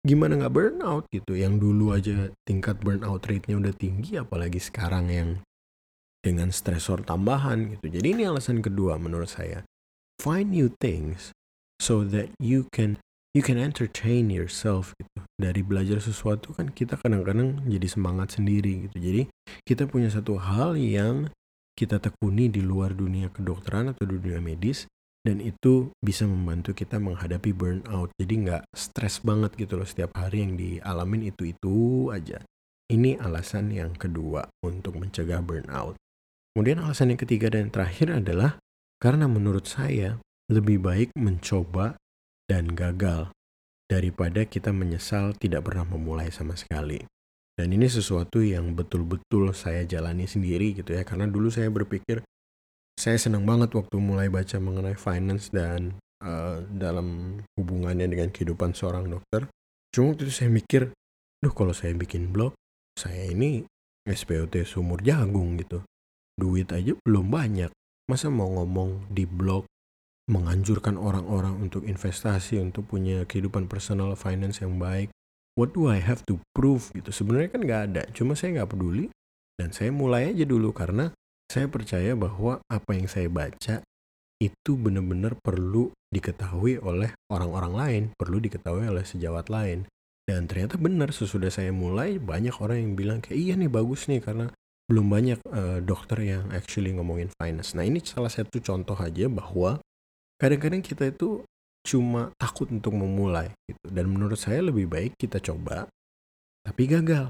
Gimana 0.05 0.37
nggak 0.37 0.53
burnout 0.53 1.09
gitu? 1.09 1.33
Yang 1.33 1.65
dulu 1.65 1.85
aja 1.97 2.29
tingkat 2.45 2.77
burnout 2.85 3.25
rate-nya 3.25 3.57
udah 3.57 3.73
tinggi, 3.73 4.21
apalagi 4.21 4.61
sekarang 4.61 5.09
yang 5.09 5.29
dengan 6.21 6.53
stresor 6.53 7.01
tambahan 7.01 7.73
gitu. 7.73 7.89
Jadi 7.89 8.07
ini 8.13 8.29
alasan 8.29 8.61
kedua 8.61 9.01
menurut 9.01 9.33
saya. 9.33 9.65
Find 10.21 10.53
new 10.53 10.69
things 10.77 11.33
so 11.81 12.05
that 12.05 12.29
you 12.37 12.69
can 12.69 13.01
you 13.33 13.41
can 13.41 13.57
entertain 13.57 14.29
yourself 14.29 14.93
gitu. 15.01 15.25
Dari 15.41 15.65
belajar 15.65 15.97
sesuatu 15.97 16.53
kan 16.53 16.69
kita 16.69 17.01
kadang-kadang 17.01 17.65
jadi 17.65 17.89
semangat 17.89 18.37
sendiri 18.37 18.85
gitu. 18.85 18.97
Jadi 19.01 19.21
kita 19.65 19.89
punya 19.89 20.13
satu 20.13 20.37
hal 20.37 20.77
yang 20.77 21.33
kita 21.75 21.99
tekuni 21.99 22.47
di 22.47 22.63
luar 22.63 22.95
dunia 22.95 23.27
kedokteran 23.27 23.91
atau 23.91 24.07
dunia 24.07 24.39
medis 24.39 24.87
dan 25.27 25.43
itu 25.43 25.91
bisa 25.99 26.23
membantu 26.23 26.71
kita 26.71 26.95
menghadapi 26.97 27.51
burnout. 27.51 28.15
Jadi 28.15 28.33
nggak 28.47 28.63
stres 28.71 29.19
banget 29.19 29.53
gitu 29.59 29.75
loh 29.75 29.85
setiap 29.85 30.15
hari 30.15 30.47
yang 30.47 30.55
dialamin 30.55 31.29
itu 31.29 31.51
itu 31.51 31.75
aja. 32.15 32.39
Ini 32.87 33.19
alasan 33.19 33.73
yang 33.73 33.97
kedua 33.97 34.47
untuk 34.63 35.01
mencegah 35.01 35.41
burnout. 35.43 35.97
Kemudian 36.53 36.79
alasan 36.79 37.11
yang 37.11 37.19
ketiga 37.19 37.51
dan 37.51 37.67
terakhir 37.73 38.13
adalah 38.13 38.61
karena 39.01 39.27
menurut 39.27 39.67
saya 39.67 40.21
lebih 40.47 40.79
baik 40.79 41.09
mencoba 41.17 41.97
dan 42.45 42.71
gagal 42.77 43.33
daripada 43.89 44.45
kita 44.45 44.69
menyesal 44.69 45.33
tidak 45.33 45.65
pernah 45.65 45.83
memulai 45.89 46.29
sama 46.29 46.53
sekali 46.53 47.01
dan 47.55 47.71
ini 47.71 47.87
sesuatu 47.87 48.43
yang 48.43 48.75
betul-betul 48.75 49.55
saya 49.55 49.87
jalani 49.87 50.27
sendiri 50.27 50.75
gitu 50.75 50.91
ya. 50.91 51.07
Karena 51.07 51.27
dulu 51.27 51.47
saya 51.47 51.71
berpikir 51.71 52.19
saya 52.95 53.19
senang 53.19 53.43
banget 53.47 53.75
waktu 53.75 53.95
mulai 53.99 54.27
baca 54.27 54.59
mengenai 54.59 54.95
finance 54.95 55.51
dan 55.51 55.99
uh, 56.23 56.63
dalam 56.67 57.39
hubungannya 57.55 58.07
dengan 58.11 58.31
kehidupan 58.31 58.75
seorang 58.75 59.07
dokter. 59.07 59.47
Cuma 59.91 60.11
waktu 60.11 60.27
itu 60.27 60.33
saya 60.35 60.51
mikir, 60.51 60.91
duh 61.39 61.53
kalau 61.55 61.71
saya 61.71 61.95
bikin 61.95 62.35
blog, 62.35 62.55
saya 62.99 63.31
ini 63.31 63.63
SPOT 64.03 64.67
sumur 64.67 64.99
jagung 64.99 65.55
gitu. 65.55 65.79
Duit 66.35 66.67
aja 66.75 66.91
belum 67.07 67.31
banyak. 67.31 67.71
Masa 68.11 68.27
mau 68.27 68.51
ngomong 68.51 69.07
di 69.07 69.23
blog 69.23 69.63
menganjurkan 70.27 70.99
orang-orang 70.99 71.55
untuk 71.61 71.87
investasi, 71.87 72.59
untuk 72.59 72.89
punya 72.89 73.23
kehidupan 73.23 73.69
personal 73.69 74.17
finance 74.17 74.59
yang 74.59 74.81
baik, 74.81 75.13
what 75.55 75.71
do 75.73 75.87
I 75.87 76.03
have 76.03 76.21
to 76.29 76.37
prove? 76.51 76.91
Gitu. 76.91 77.09
Sebenarnya 77.11 77.49
kan 77.51 77.61
nggak 77.63 77.81
ada 77.91 78.03
cuma 78.11 78.37
saya 78.37 78.61
nggak 78.61 78.75
peduli. 78.75 79.09
Dan 79.55 79.71
saya 79.71 79.87
mulai 79.87 80.35
aja 80.35 80.43
dulu 80.43 80.75
karena 80.75 81.15
saya 81.47 81.71
percaya 81.71 82.11
bahwa 82.11 82.59
apa 82.67 82.91
yang 82.91 83.07
saya 83.07 83.31
baca 83.31 83.79
itu 84.43 84.71
benar-benar 84.75 85.39
perlu 85.39 85.95
diketahui 86.11 86.83
oleh 86.83 87.15
orang-orang 87.31 87.73
lain 87.73 88.03
perlu 88.19 88.43
diketahui 88.43 88.83
oleh 88.91 89.07
sejawat 89.07 89.47
lain. 89.47 89.87
Dan 90.27 90.51
ternyata 90.51 90.75
benar 90.75 91.15
sesudah 91.15 91.47
saya 91.47 91.71
mulai 91.71 92.19
banyak 92.19 92.59
orang 92.59 92.83
yang 92.83 92.93
bilang 92.99 93.19
kayak 93.23 93.39
iya 93.39 93.53
nih 93.55 93.71
bagus 93.71 94.11
nih 94.11 94.19
karena 94.19 94.51
belum 94.91 95.07
banyak 95.07 95.39
uh, 95.49 95.79
dokter 95.81 96.19
yang 96.21 96.51
actually 96.51 96.91
ngomongin 96.91 97.31
finance. 97.39 97.73
Nah 97.77 97.87
ini 97.87 98.03
salah 98.03 98.29
satu 98.29 98.59
contoh 98.59 98.97
aja 98.97 99.31
bahwa 99.31 99.79
kadang-kadang 100.41 100.83
kita 100.83 101.15
itu 101.15 101.45
cuma 101.85 102.33
takut 102.41 102.65
untuk 102.73 102.97
memulai 102.97 103.53
gitu. 103.69 103.85
Dan 103.93 104.09
menurut 104.09 104.41
saya 104.41 104.65
lebih 104.65 104.89
baik 104.89 105.13
kita 105.15 105.37
coba 105.39 105.85
tapi 106.65 106.89
gagal. 106.89 107.29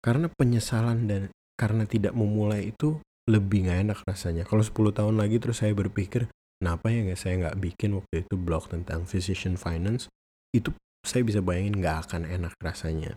Karena 0.00 0.32
penyesalan 0.32 1.04
dan 1.04 1.22
karena 1.60 1.84
tidak 1.84 2.16
memulai 2.16 2.72
itu 2.72 2.98
lebih 3.28 3.68
nggak 3.68 3.80
enak 3.88 3.98
rasanya. 4.04 4.44
Kalau 4.44 4.60
10 4.60 4.92
tahun 4.92 5.16
lagi 5.16 5.40
terus 5.40 5.64
saya 5.64 5.72
berpikir, 5.72 6.28
kenapa 6.60 6.92
ya 6.92 7.08
nggak 7.08 7.20
saya 7.20 7.34
nggak 7.40 7.56
bikin 7.60 7.96
waktu 7.96 8.24
itu 8.24 8.34
blog 8.36 8.68
tentang 8.68 9.08
physician 9.08 9.56
finance, 9.56 10.12
itu 10.52 10.72
saya 11.04 11.24
bisa 11.24 11.40
bayangin 11.40 11.80
nggak 11.80 12.08
akan 12.08 12.28
enak 12.28 12.52
rasanya. 12.60 13.16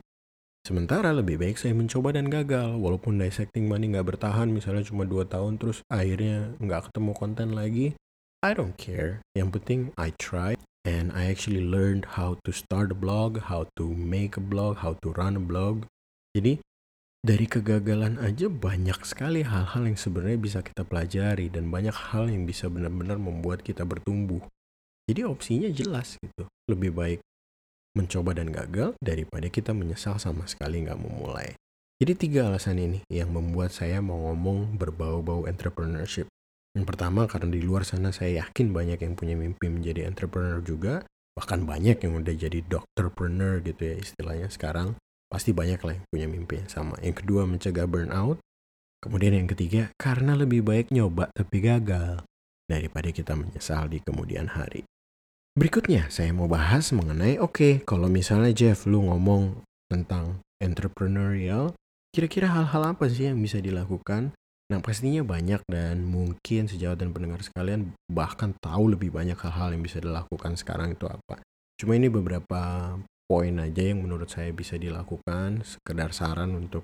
Sementara 0.63 1.15
lebih 1.15 1.39
baik 1.39 1.55
saya 1.59 1.71
mencoba 1.75 2.15
dan 2.15 2.27
gagal, 2.27 2.75
walaupun 2.75 3.19
dissecting 3.19 3.67
money 3.71 3.91
nggak 3.91 4.15
bertahan, 4.15 4.51
misalnya 4.51 4.83
cuma 4.83 5.07
2 5.07 5.27
tahun 5.27 5.59
terus 5.59 5.83
akhirnya 5.91 6.55
nggak 6.59 6.91
ketemu 6.91 7.11
konten 7.15 7.55
lagi, 7.55 7.95
I 8.45 8.53
don't 8.53 8.77
care. 8.77 9.25
Yang 9.33 9.49
penting 9.57 9.79
I 9.97 10.13
try 10.21 10.53
and 10.85 11.09
I 11.09 11.25
actually 11.33 11.65
learned 11.65 12.13
how 12.21 12.37
to 12.45 12.53
start 12.53 12.93
a 12.93 12.97
blog, 12.97 13.49
how 13.49 13.65
to 13.81 13.85
make 13.89 14.37
a 14.37 14.43
blog, 14.43 14.85
how 14.85 14.93
to 15.01 15.09
run 15.17 15.33
a 15.33 15.41
blog. 15.41 15.89
Jadi 16.37 16.61
dari 17.25 17.49
kegagalan 17.49 18.21
aja 18.21 18.45
banyak 18.45 19.01
sekali 19.01 19.41
hal-hal 19.41 19.89
yang 19.89 19.97
sebenarnya 19.97 20.37
bisa 20.37 20.59
kita 20.61 20.85
pelajari 20.85 21.49
dan 21.49 21.73
banyak 21.73 21.97
hal 22.13 22.29
yang 22.29 22.45
bisa 22.45 22.69
benar-benar 22.69 23.17
membuat 23.17 23.65
kita 23.65 23.81
bertumbuh. 23.89 24.45
Jadi 25.09 25.25
opsinya 25.25 25.73
jelas 25.73 26.21
gitu. 26.21 26.45
Lebih 26.69 26.93
baik 26.93 27.19
mencoba 27.97 28.37
dan 28.37 28.53
gagal 28.53 28.93
daripada 29.01 29.49
kita 29.49 29.73
menyesal 29.73 30.21
sama 30.21 30.45
sekali 30.45 30.85
nggak 30.85 31.01
memulai. 31.01 31.57
Jadi 31.97 32.13
tiga 32.13 32.53
alasan 32.53 32.77
ini 32.77 33.01
yang 33.09 33.33
membuat 33.33 33.73
saya 33.73 33.97
mau 33.97 34.29
ngomong 34.29 34.77
berbau-bau 34.77 35.49
entrepreneurship. 35.49 36.29
Yang 36.77 36.93
pertama 36.93 37.25
karena 37.25 37.49
di 37.49 37.65
luar 37.65 37.81
sana 37.81 38.13
saya 38.13 38.45
yakin 38.45 38.69
banyak 38.69 39.01
yang 39.01 39.17
punya 39.17 39.33
mimpi 39.33 39.65
menjadi 39.65 40.05
entrepreneur 40.05 40.61
juga. 40.61 41.01
Bahkan 41.33 41.65
banyak 41.65 41.97
yang 42.05 42.13
udah 42.21 42.35
jadi 42.37 42.61
dokterpreneur 42.61 43.65
gitu 43.65 43.81
ya 43.81 43.95
istilahnya 43.97 44.53
sekarang. 44.53 44.93
Pasti 45.25 45.57
banyak 45.57 45.81
lah 45.81 45.97
yang 45.97 46.05
punya 46.13 46.27
mimpi 46.29 46.61
yang 46.61 46.69
sama. 46.69 46.93
Yang 47.01 47.25
kedua 47.25 47.49
mencegah 47.49 47.89
burnout. 47.89 48.37
Kemudian 49.01 49.33
yang 49.33 49.49
ketiga 49.49 49.89
karena 49.97 50.37
lebih 50.37 50.61
baik 50.61 50.93
nyoba 50.93 51.33
tapi 51.33 51.65
gagal 51.65 52.21
daripada 52.69 53.09
kita 53.09 53.33
menyesal 53.33 53.89
di 53.89 53.97
kemudian 54.05 54.53
hari. 54.53 54.85
Berikutnya 55.57 56.13
saya 56.13 56.29
mau 56.29 56.45
bahas 56.45 56.93
mengenai 56.93 57.41
oke 57.41 57.53
okay, 57.57 57.73
kalau 57.81 58.05
misalnya 58.05 58.53
Jeff 58.53 58.85
lu 58.85 59.09
ngomong 59.09 59.65
tentang 59.89 60.45
entrepreneurial 60.61 61.73
Kira-kira 62.17 62.49
hal-hal 62.49 62.97
apa 62.97 63.05
sih 63.13 63.29
yang 63.29 63.37
bisa 63.37 63.61
dilakukan? 63.61 64.33
Nah 64.67 64.83
pastinya 64.83 65.23
banyak 65.23 65.63
dan 65.71 66.03
mungkin 66.03 66.67
sejauh 66.67 66.99
dan 66.99 67.15
pendengar 67.15 67.39
sekalian 67.39 67.95
bahkan 68.11 68.51
tahu 68.59 68.99
lebih 68.99 69.15
banyak 69.15 69.39
hal-hal 69.39 69.71
yang 69.71 69.83
bisa 69.83 70.03
dilakukan 70.03 70.59
sekarang 70.59 70.95
itu 70.95 71.07
apa. 71.07 71.39
Cuma 71.79 71.95
ini 71.95 72.11
beberapa 72.11 72.93
poin 73.31 73.55
aja 73.63 73.83
yang 73.83 74.03
menurut 74.03 74.27
saya 74.27 74.51
bisa 74.51 74.75
dilakukan, 74.75 75.63
sekedar 75.63 76.11
saran 76.11 76.51
untuk 76.57 76.83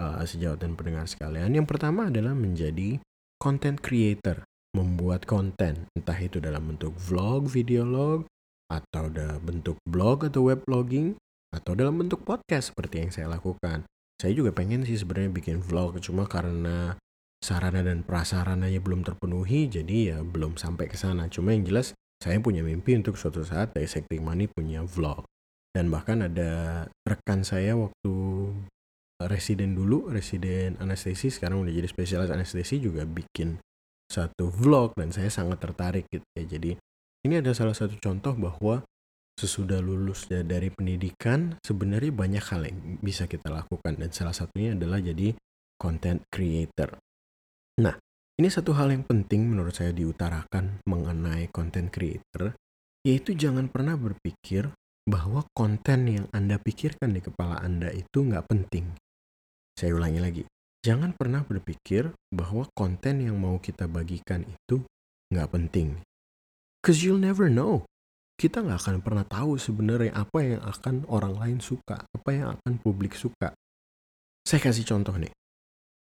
uh, 0.00 0.24
sejauh 0.24 0.56
dan 0.56 0.72
pendengar 0.72 1.04
sekalian. 1.04 1.52
Yang 1.52 1.68
pertama 1.68 2.08
adalah 2.08 2.32
menjadi 2.32 2.96
content 3.36 3.76
creator, 3.76 4.46
membuat 4.72 5.28
konten, 5.28 5.90
entah 5.92 6.16
itu 6.16 6.40
dalam 6.40 6.64
bentuk 6.64 6.96
vlog, 6.96 7.50
video 7.50 7.84
log, 7.84 8.24
atau 8.72 9.12
dalam 9.12 9.40
bentuk 9.44 9.76
blog 9.84 10.28
atau 10.28 10.48
web 10.48 10.64
blogging, 10.64 11.18
atau 11.52 11.72
dalam 11.72 11.96
bentuk 11.96 12.24
podcast 12.24 12.72
seperti 12.72 13.04
yang 13.04 13.12
saya 13.12 13.28
lakukan 13.32 13.88
saya 14.18 14.34
juga 14.34 14.50
pengen 14.50 14.82
sih 14.82 14.98
sebenarnya 14.98 15.30
bikin 15.30 15.62
vlog 15.62 15.96
cuma 16.02 16.26
karena 16.26 16.98
sarana 17.38 17.86
dan 17.86 18.02
prasarananya 18.02 18.82
belum 18.82 19.06
terpenuhi 19.06 19.70
jadi 19.70 19.96
ya 20.14 20.18
belum 20.26 20.58
sampai 20.58 20.90
ke 20.90 20.98
sana. 20.98 21.30
Cuma 21.30 21.54
yang 21.54 21.64
jelas 21.64 21.94
saya 22.18 22.42
punya 22.42 22.66
mimpi 22.66 22.98
untuk 22.98 23.14
suatu 23.14 23.46
saat 23.46 23.70
Dissecting 23.78 24.22
Money 24.22 24.50
punya 24.50 24.82
vlog. 24.82 25.22
Dan 25.70 25.94
bahkan 25.94 26.26
ada 26.26 26.84
rekan 27.06 27.46
saya 27.46 27.78
waktu 27.78 28.14
residen 29.22 29.74
dulu 29.74 30.10
residen 30.10 30.78
anestesi 30.78 31.30
sekarang 31.30 31.62
udah 31.66 31.74
jadi 31.74 31.86
spesialis 31.90 32.30
anestesi 32.30 32.78
juga 32.78 33.02
bikin 33.02 33.58
satu 34.08 34.48
vlog 34.48 34.94
dan 34.94 35.14
saya 35.14 35.30
sangat 35.30 35.62
tertarik 35.62 36.10
gitu 36.10 36.26
ya. 36.34 36.44
Jadi 36.46 36.74
ini 37.26 37.34
ada 37.38 37.54
salah 37.54 37.74
satu 37.74 37.94
contoh 37.98 38.34
bahwa 38.34 38.82
sesudah 39.38 39.78
lulus 39.78 40.26
dari 40.26 40.74
pendidikan 40.74 41.54
sebenarnya 41.62 42.10
banyak 42.10 42.44
hal 42.50 42.66
yang 42.66 42.98
bisa 42.98 43.30
kita 43.30 43.46
lakukan. 43.46 43.94
Dan 43.94 44.10
salah 44.10 44.34
satunya 44.34 44.74
adalah 44.74 44.98
jadi 44.98 45.30
content 45.78 46.26
creator. 46.26 46.98
Nah, 47.78 47.94
ini 48.42 48.50
satu 48.50 48.74
hal 48.74 48.90
yang 48.90 49.06
penting 49.06 49.46
menurut 49.46 49.70
saya 49.78 49.94
diutarakan 49.94 50.82
mengenai 50.82 51.46
content 51.54 51.86
creator 51.94 52.58
yaitu 53.06 53.38
jangan 53.38 53.70
pernah 53.70 53.94
berpikir 53.94 54.74
bahwa 55.06 55.46
konten 55.54 56.10
yang 56.10 56.26
Anda 56.34 56.58
pikirkan 56.58 57.14
di 57.14 57.22
kepala 57.22 57.62
Anda 57.62 57.94
itu 57.94 58.26
nggak 58.26 58.50
penting. 58.50 58.98
Saya 59.78 59.94
ulangi 59.94 60.20
lagi, 60.20 60.42
jangan 60.82 61.14
pernah 61.14 61.46
berpikir 61.46 62.10
bahwa 62.34 62.66
konten 62.74 63.22
yang 63.22 63.38
mau 63.38 63.62
kita 63.62 63.86
bagikan 63.86 64.42
itu 64.42 64.82
nggak 65.30 65.48
penting. 65.54 66.02
Cause 66.82 67.06
you'll 67.06 67.22
never 67.22 67.46
know 67.46 67.86
kita 68.38 68.62
nggak 68.62 68.82
akan 68.82 68.98
pernah 69.06 69.26
tahu 69.26 69.54
sebenarnya 69.54 70.18
apa 70.18 70.38
yang 70.42 70.62
akan 70.66 71.06
orang 71.06 71.34
lain 71.38 71.58
suka, 71.62 72.02
apa 72.10 72.30
yang 72.34 72.58
akan 72.58 72.82
publik 72.82 73.14
suka. 73.14 73.54
Saya 74.42 74.60
kasih 74.62 74.82
contoh 74.82 75.14
nih. 75.14 75.30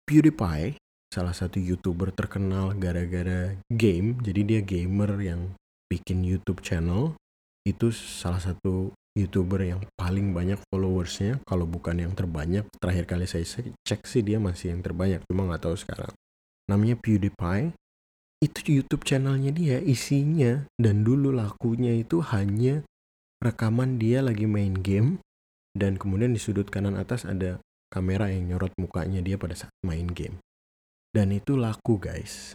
PewDiePie, 0.08 0.79
salah 1.10 1.34
satu 1.34 1.58
YouTuber 1.58 2.14
terkenal 2.14 2.78
gara-gara 2.78 3.58
game, 3.66 4.22
jadi 4.22 4.42
dia 4.46 4.62
gamer 4.62 5.18
yang 5.18 5.42
bikin 5.90 6.22
YouTube 6.22 6.62
channel, 6.62 7.18
itu 7.66 7.90
salah 7.90 8.38
satu 8.38 8.94
YouTuber 9.18 9.66
yang 9.66 9.82
paling 9.98 10.32
banyak 10.38 10.62
followersnya, 10.70 11.42
kalau 11.50 11.66
bukan 11.66 12.06
yang 12.06 12.14
terbanyak. 12.14 12.70
Terakhir 12.78 13.10
kali 13.10 13.26
saya 13.26 13.44
cek 13.74 14.06
sih 14.06 14.22
dia 14.22 14.38
masih 14.38 14.78
yang 14.78 14.86
terbanyak, 14.86 15.26
cuma 15.26 15.50
nggak 15.50 15.66
tahu 15.66 15.76
sekarang. 15.76 16.14
Namanya 16.70 16.96
PewDiePie, 17.02 17.74
itu 18.46 18.80
YouTube 18.80 19.04
channelnya 19.04 19.50
dia 19.50 19.82
isinya 19.82 20.64
dan 20.78 21.02
dulu 21.02 21.34
lakunya 21.34 21.98
itu 21.98 22.22
hanya 22.22 22.86
rekaman 23.42 23.98
dia 23.98 24.22
lagi 24.22 24.46
main 24.46 24.78
game. 24.78 25.18
Dan 25.74 25.98
kemudian 26.02 26.34
di 26.34 26.42
sudut 26.42 26.70
kanan 26.70 26.98
atas 26.98 27.26
ada 27.26 27.62
kamera 27.94 28.30
yang 28.30 28.54
nyorot 28.54 28.74
mukanya 28.78 29.22
dia 29.22 29.38
pada 29.38 29.54
saat 29.54 29.74
main 29.86 30.10
game 30.10 30.42
dan 31.16 31.34
itu 31.34 31.58
laku 31.58 31.98
guys. 31.98 32.54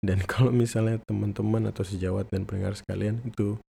Dan 0.00 0.24
kalau 0.30 0.50
misalnya 0.54 0.98
teman-teman 1.04 1.68
atau 1.68 1.84
sejawat 1.84 2.30
dan 2.32 2.44
pendengar 2.48 2.78
sekalian 2.78 3.20
itu 3.26 3.60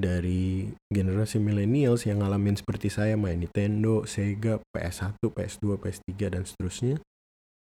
dari 0.00 0.72
generasi 0.88 1.38
millennials 1.38 2.08
yang 2.08 2.24
ngalamin 2.24 2.56
seperti 2.56 2.88
saya 2.88 3.14
main 3.14 3.38
Nintendo, 3.38 4.02
Sega, 4.08 4.58
PS1, 4.72 5.20
PS2, 5.20 5.64
PS3 5.78 6.10
dan 6.32 6.42
seterusnya 6.48 6.96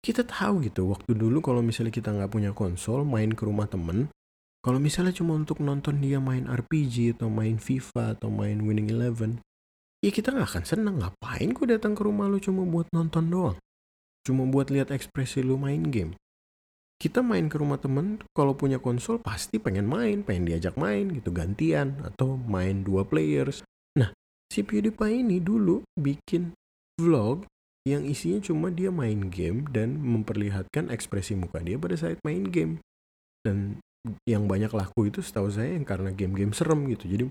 kita 0.07 0.23
tahu 0.23 0.63
gitu 0.63 0.87
waktu 0.87 1.17
dulu 1.17 1.41
kalau 1.41 1.59
misalnya 1.59 1.91
kita 1.91 2.13
nggak 2.13 2.31
punya 2.31 2.51
konsol 2.53 3.03
main 3.03 3.33
ke 3.33 3.43
rumah 3.43 3.65
temen 3.67 4.07
kalau 4.61 4.79
misalnya 4.79 5.11
cuma 5.11 5.35
untuk 5.35 5.59
nonton 5.59 5.99
dia 5.99 6.23
main 6.23 6.47
RPG 6.47 7.19
atau 7.19 7.27
main 7.27 7.59
FIFA 7.59 8.15
atau 8.15 8.31
main 8.31 8.55
Winning 8.61 8.87
Eleven 8.87 9.43
ya 9.99 10.11
kita 10.13 10.31
nggak 10.31 10.47
akan 10.47 10.65
seneng. 10.67 10.95
Ngapain 11.01 11.49
gue 11.51 11.65
datang 11.67 11.91
ke 11.97 12.01
rumah 12.07 12.29
lu 12.29 12.39
cuma 12.39 12.63
buat 12.63 12.87
nonton 12.93 13.27
doang 13.27 13.57
cuma 14.27 14.43
buat 14.43 14.67
lihat 14.67 14.91
ekspresi 14.91 15.39
lu 15.39 15.55
main 15.55 15.87
game 15.87 16.19
kita 16.99 17.23
main 17.23 17.47
ke 17.47 17.55
rumah 17.55 17.79
temen 17.79 18.19
kalau 18.35 18.59
punya 18.59 18.83
konsol 18.83 19.23
pasti 19.23 19.55
pengen 19.55 19.87
main 19.87 20.27
pengen 20.27 20.51
diajak 20.51 20.75
main 20.75 21.07
gitu 21.15 21.31
gantian 21.31 22.03
atau 22.03 22.35
main 22.35 22.83
dua 22.83 23.07
players 23.07 23.63
nah 23.95 24.11
si 24.51 24.67
PewDiePie 24.67 25.23
ini 25.23 25.39
dulu 25.39 25.87
bikin 25.95 26.51
vlog 26.99 27.47
yang 27.87 28.03
isinya 28.03 28.43
cuma 28.43 28.67
dia 28.67 28.91
main 28.91 29.31
game 29.31 29.63
dan 29.71 29.95
memperlihatkan 29.95 30.91
ekspresi 30.91 31.39
muka 31.39 31.63
dia 31.63 31.79
pada 31.79 31.95
saat 31.95 32.19
main 32.27 32.43
game. 32.51 32.83
Dan 33.47 33.79
yang 34.27 34.43
banyak 34.51 34.75
laku 34.75 35.07
itu 35.07 35.23
setahu 35.23 35.47
saya 35.47 35.71
yang 35.71 35.87
karena 35.87 36.11
game-game 36.11 36.51
serem 36.51 36.83
gitu. 36.91 37.07
Jadi 37.07 37.23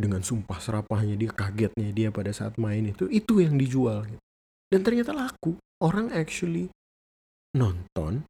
dengan 0.00 0.24
sumpah 0.24 0.56
serapahnya 0.56 1.20
dia 1.20 1.28
kagetnya 1.28 1.92
dia 1.92 2.08
pada 2.08 2.32
saat 2.32 2.56
main 2.56 2.88
itu 2.88 3.04
itu 3.12 3.44
yang 3.44 3.60
dijual 3.60 4.08
gitu. 4.08 4.22
Dan 4.68 4.84
ternyata 4.84 5.16
laku. 5.16 5.56
Orang 5.78 6.10
actually 6.10 6.68
nonton 7.54 8.26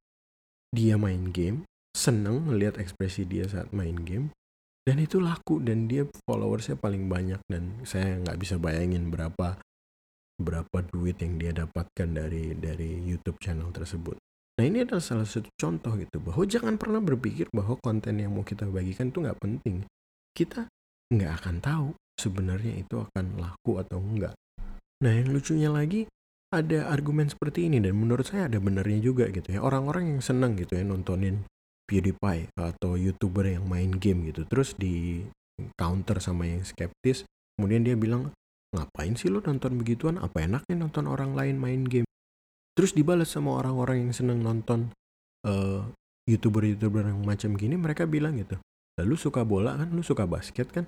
dia 0.71 1.01
main 1.01 1.33
game, 1.33 1.65
seneng 1.97 2.45
melihat 2.47 2.77
ekspresi 2.77 3.25
dia 3.25 3.49
saat 3.49 3.73
main 3.73 3.97
game, 4.05 4.31
dan 4.89 5.05
itu 5.05 5.21
laku 5.21 5.61
dan 5.61 5.85
dia 5.85 6.09
followersnya 6.25 6.81
paling 6.81 7.13
banyak 7.13 7.45
dan 7.45 7.77
saya 7.85 8.17
nggak 8.25 8.41
bisa 8.41 8.57
bayangin 8.57 9.13
berapa 9.13 9.61
berapa 10.41 10.79
duit 10.89 11.21
yang 11.21 11.37
dia 11.37 11.53
dapatkan 11.53 12.09
dari 12.09 12.57
dari 12.57 12.97
YouTube 13.05 13.37
channel 13.37 13.69
tersebut. 13.69 14.17
Nah 14.57 14.65
ini 14.65 14.89
adalah 14.89 15.05
salah 15.05 15.29
satu 15.29 15.53
contoh 15.61 15.93
gitu 16.01 16.25
bahwa 16.25 16.41
jangan 16.49 16.81
pernah 16.81 17.05
berpikir 17.05 17.53
bahwa 17.53 17.77
konten 17.85 18.17
yang 18.17 18.33
mau 18.33 18.49
kita 18.49 18.65
bagikan 18.65 19.13
itu 19.13 19.21
nggak 19.21 19.37
penting. 19.37 19.85
Kita 20.33 20.65
nggak 21.13 21.33
akan 21.43 21.57
tahu 21.61 21.89
sebenarnya 22.17 22.81
itu 22.81 22.97
akan 22.97 23.45
laku 23.45 23.77
atau 23.77 24.01
enggak. 24.01 24.33
Nah 25.05 25.13
yang 25.13 25.37
lucunya 25.37 25.69
lagi 25.69 26.09
ada 26.49 26.89
argumen 26.89 27.29
seperti 27.29 27.69
ini 27.69 27.77
dan 27.81 27.93
menurut 27.93 28.25
saya 28.25 28.49
ada 28.49 28.57
benernya 28.57 29.01
juga 29.05 29.29
gitu 29.29 29.53
ya. 29.53 29.61
Orang-orang 29.61 30.17
yang 30.17 30.21
senang 30.25 30.57
gitu 30.57 30.81
ya 30.81 30.85
nontonin 30.85 31.45
PewDiePie 31.89 32.53
atau 32.57 32.97
youtuber 33.01 33.49
yang 33.49 33.65
main 33.65 33.97
game 33.97 34.29
gitu 34.29 34.45
terus 34.45 34.77
di 34.77 35.25
counter 35.81 36.21
sama 36.21 36.45
yang 36.45 36.61
skeptis 36.61 37.25
kemudian 37.57 37.81
dia 37.81 37.97
bilang 37.97 38.31
ngapain 38.77 39.17
sih 39.17 39.33
lo 39.33 39.41
nonton 39.41 39.81
begituan? 39.81 40.21
Apa 40.21 40.45
enaknya 40.45 40.77
nonton 40.77 41.09
orang 41.09 41.33
lain 41.33 41.57
main 41.57 41.85
game? 41.85 42.09
Terus 42.77 42.93
dibalas 42.93 43.33
sama 43.33 43.57
orang-orang 43.57 44.09
yang 44.09 44.13
seneng 44.13 44.45
nonton 44.45 44.93
uh, 45.49 45.83
youtuber-youtuber 46.29 47.09
yang 47.09 47.25
macam 47.25 47.57
gini 47.57 47.75
mereka 47.81 48.05
bilang 48.05 48.37
gitu 48.37 48.61
lalu 49.01 49.17
suka 49.17 49.45
bola 49.45 49.77
kan? 49.77 49.89
Lu 49.93 50.05
suka 50.05 50.29
basket 50.29 50.69
kan? 50.73 50.85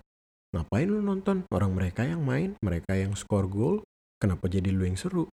Ngapain 0.53 0.89
lu 0.89 1.01
nonton? 1.01 1.49
Orang 1.49 1.73
mereka 1.73 2.05
yang 2.05 2.21
main 2.21 2.57
mereka 2.61 2.93
yang 2.93 3.17
skor 3.17 3.49
gol 3.49 3.81
kenapa 4.21 4.53
jadi 4.53 4.69
lu 4.69 4.85
yang 4.85 5.01
seru 5.01 5.33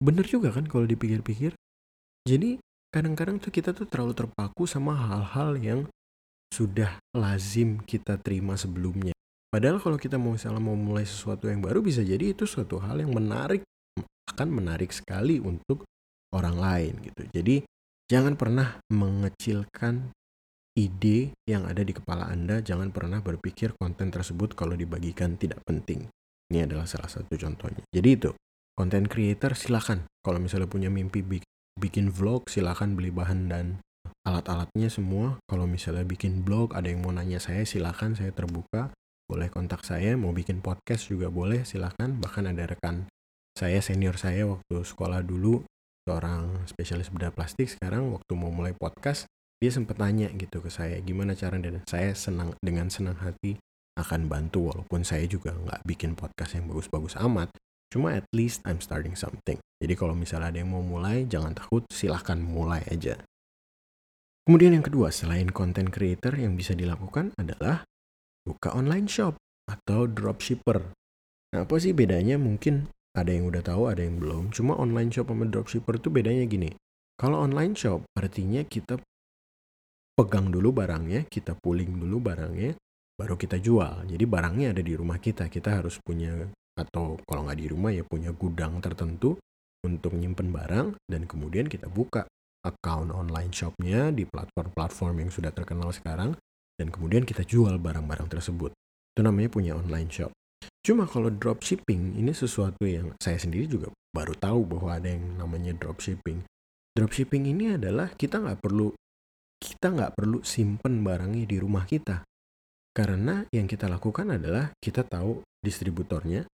bener 0.00 0.24
juga 0.26 0.50
kan 0.50 0.64
kalau 0.66 0.88
dipikir-pikir 0.88 1.54
jadi 2.24 2.58
kadang-kadang 2.90 3.38
tuh 3.38 3.52
kita 3.52 3.76
tuh 3.76 3.86
terlalu 3.86 4.16
terpaku 4.16 4.66
sama 4.66 4.96
hal-hal 4.96 5.56
yang 5.60 5.80
sudah 6.50 6.98
lazim 7.14 7.78
kita 7.86 8.18
terima 8.18 8.58
sebelumnya 8.58 9.14
Padahal 9.50 9.82
kalau 9.82 9.98
kita 9.98 10.14
mau 10.14 10.38
misalnya 10.38 10.62
mau 10.62 10.78
mulai 10.78 11.02
sesuatu 11.02 11.50
yang 11.50 11.58
baru 11.58 11.82
bisa 11.82 12.06
jadi 12.06 12.30
itu 12.30 12.46
suatu 12.46 12.78
hal 12.78 13.02
yang 13.02 13.10
menarik 13.10 13.66
akan 14.30 14.46
menarik 14.46 14.94
sekali 14.94 15.42
untuk 15.42 15.82
orang 16.30 16.54
lain 16.54 16.94
gitu. 17.02 17.26
Jadi 17.34 17.66
jangan 18.06 18.38
pernah 18.38 18.78
mengecilkan 18.94 20.14
ide 20.78 21.34
yang 21.50 21.66
ada 21.66 21.82
di 21.82 21.90
kepala 21.90 22.30
Anda, 22.30 22.62
jangan 22.62 22.94
pernah 22.94 23.18
berpikir 23.18 23.74
konten 23.74 24.14
tersebut 24.14 24.54
kalau 24.54 24.78
dibagikan 24.78 25.34
tidak 25.34 25.58
penting. 25.66 26.06
Ini 26.46 26.70
adalah 26.70 26.86
salah 26.86 27.10
satu 27.10 27.34
contohnya. 27.34 27.82
Jadi 27.90 28.08
itu, 28.14 28.30
content 28.80 29.12
creator 29.12 29.52
silakan. 29.52 30.08
Kalau 30.24 30.40
misalnya 30.40 30.64
punya 30.64 30.88
mimpi 30.88 31.20
bikin 31.76 32.08
vlog 32.08 32.48
silakan 32.48 32.96
beli 32.96 33.12
bahan 33.12 33.52
dan 33.52 33.84
alat-alatnya 34.24 34.88
semua. 34.88 35.36
Kalau 35.44 35.68
misalnya 35.68 36.08
bikin 36.08 36.40
blog 36.40 36.72
ada 36.72 36.88
yang 36.88 37.04
mau 37.04 37.12
nanya 37.12 37.36
saya 37.36 37.68
silakan 37.68 38.16
saya 38.16 38.32
terbuka. 38.32 38.88
Boleh 39.28 39.52
kontak 39.52 39.84
saya, 39.84 40.16
mau 40.16 40.32
bikin 40.32 40.64
podcast 40.64 41.12
juga 41.12 41.28
boleh 41.28 41.68
silakan. 41.68 42.24
Bahkan 42.24 42.56
ada 42.56 42.64
rekan 42.72 43.04
saya 43.52 43.84
senior 43.84 44.16
saya 44.16 44.48
waktu 44.48 44.80
sekolah 44.80 45.20
dulu 45.20 45.60
seorang 46.08 46.64
spesialis 46.64 47.12
bedah 47.12 47.28
plastik 47.28 47.68
sekarang 47.68 48.08
waktu 48.16 48.32
mau 48.32 48.48
mulai 48.48 48.72
podcast 48.72 49.28
dia 49.60 49.68
sempat 49.68 50.00
tanya 50.00 50.32
gitu 50.32 50.64
ke 50.64 50.72
saya 50.72 50.96
gimana 51.04 51.36
cara 51.36 51.60
dan 51.60 51.84
saya 51.84 52.16
senang 52.16 52.56
dengan 52.64 52.88
senang 52.88 53.20
hati 53.20 53.60
akan 54.00 54.32
bantu 54.32 54.72
walaupun 54.72 55.04
saya 55.04 55.28
juga 55.28 55.52
nggak 55.52 55.84
bikin 55.84 56.16
podcast 56.16 56.56
yang 56.56 56.72
bagus-bagus 56.72 57.20
amat 57.20 57.52
cuma 57.90 58.14
at 58.16 58.24
least 58.32 58.62
I'm 58.64 58.78
starting 58.78 59.18
something. 59.18 59.58
Jadi 59.82 59.94
kalau 59.98 60.14
misalnya 60.14 60.54
ada 60.54 60.58
yang 60.62 60.72
mau 60.72 60.80
mulai 60.80 61.26
jangan 61.26 61.52
takut 61.52 61.84
silahkan 61.90 62.38
mulai 62.38 62.86
aja. 62.88 63.18
Kemudian 64.46 64.78
yang 64.78 64.86
kedua 64.86 65.12
selain 65.12 65.52
content 65.52 65.92
creator 65.92 66.32
yang 66.34 66.56
bisa 66.56 66.72
dilakukan 66.72 67.36
adalah 67.36 67.84
buka 68.46 68.72
online 68.72 69.06
shop 69.06 69.36
atau 69.68 70.08
dropshipper. 70.10 70.90
Nah 71.54 71.66
apa 71.66 71.74
sih 71.78 71.94
bedanya? 71.94 72.40
Mungkin 72.40 72.88
ada 73.14 73.30
yang 73.30 73.50
udah 73.50 73.62
tahu 73.62 73.90
ada 73.90 74.02
yang 74.02 74.18
belum. 74.18 74.54
Cuma 74.54 74.78
online 74.78 75.10
shop 75.10 75.30
sama 75.30 75.46
dropshipper 75.46 75.98
itu 75.98 76.08
bedanya 76.10 76.44
gini. 76.46 76.70
Kalau 77.18 77.42
online 77.42 77.76
shop 77.76 78.06
artinya 78.16 78.64
kita 78.64 78.96
pegang 80.16 80.48
dulu 80.48 80.72
barangnya, 80.72 81.28
kita 81.28 81.56
pooling 81.56 81.96
dulu 82.00 82.20
barangnya, 82.20 82.76
baru 83.16 83.36
kita 83.36 83.60
jual. 83.60 84.08
Jadi 84.08 84.24
barangnya 84.24 84.72
ada 84.76 84.82
di 84.84 84.92
rumah 84.96 85.20
kita, 85.20 85.48
kita 85.52 85.80
harus 85.80 86.00
punya 86.00 86.48
atau 86.78 87.18
kalau 87.26 87.46
nggak 87.46 87.58
di 87.58 87.66
rumah 87.70 87.90
ya 87.90 88.04
punya 88.06 88.30
gudang 88.34 88.78
tertentu 88.78 89.36
untuk 89.86 90.12
nyimpen 90.14 90.52
barang 90.52 90.96
dan 91.08 91.24
kemudian 91.24 91.66
kita 91.66 91.88
buka 91.88 92.28
account 92.60 93.08
online 93.12 93.52
shopnya 93.52 94.12
di 94.12 94.28
platform-platform 94.28 95.24
yang 95.24 95.30
sudah 95.32 95.50
terkenal 95.50 95.88
sekarang 95.90 96.36
dan 96.76 96.88
kemudian 96.92 97.24
kita 97.24 97.44
jual 97.44 97.76
barang-barang 97.80 98.28
tersebut. 98.28 98.72
Itu 99.16 99.20
namanya 99.24 99.48
punya 99.52 99.72
online 99.76 100.08
shop. 100.12 100.32
Cuma 100.80 101.04
kalau 101.04 101.28
dropshipping 101.28 102.16
ini 102.16 102.32
sesuatu 102.32 102.84
yang 102.84 103.12
saya 103.20 103.36
sendiri 103.36 103.68
juga 103.68 103.92
baru 104.12 104.32
tahu 104.36 104.64
bahwa 104.64 104.96
ada 104.96 105.12
yang 105.12 105.36
namanya 105.36 105.76
dropshipping. 105.76 106.44
Dropshipping 106.96 107.48
ini 107.48 107.76
adalah 107.76 108.12
kita 108.16 108.40
nggak 108.40 108.60
perlu 108.60 108.92
kita 109.60 109.92
nggak 109.92 110.16
perlu 110.16 110.40
simpen 110.40 111.04
barangnya 111.04 111.44
di 111.44 111.56
rumah 111.60 111.84
kita. 111.84 112.24
Karena 112.90 113.44
yang 113.52 113.68
kita 113.68 113.86
lakukan 113.86 114.40
adalah 114.40 114.72
kita 114.80 115.04
tahu 115.04 115.44
distributornya, 115.60 116.48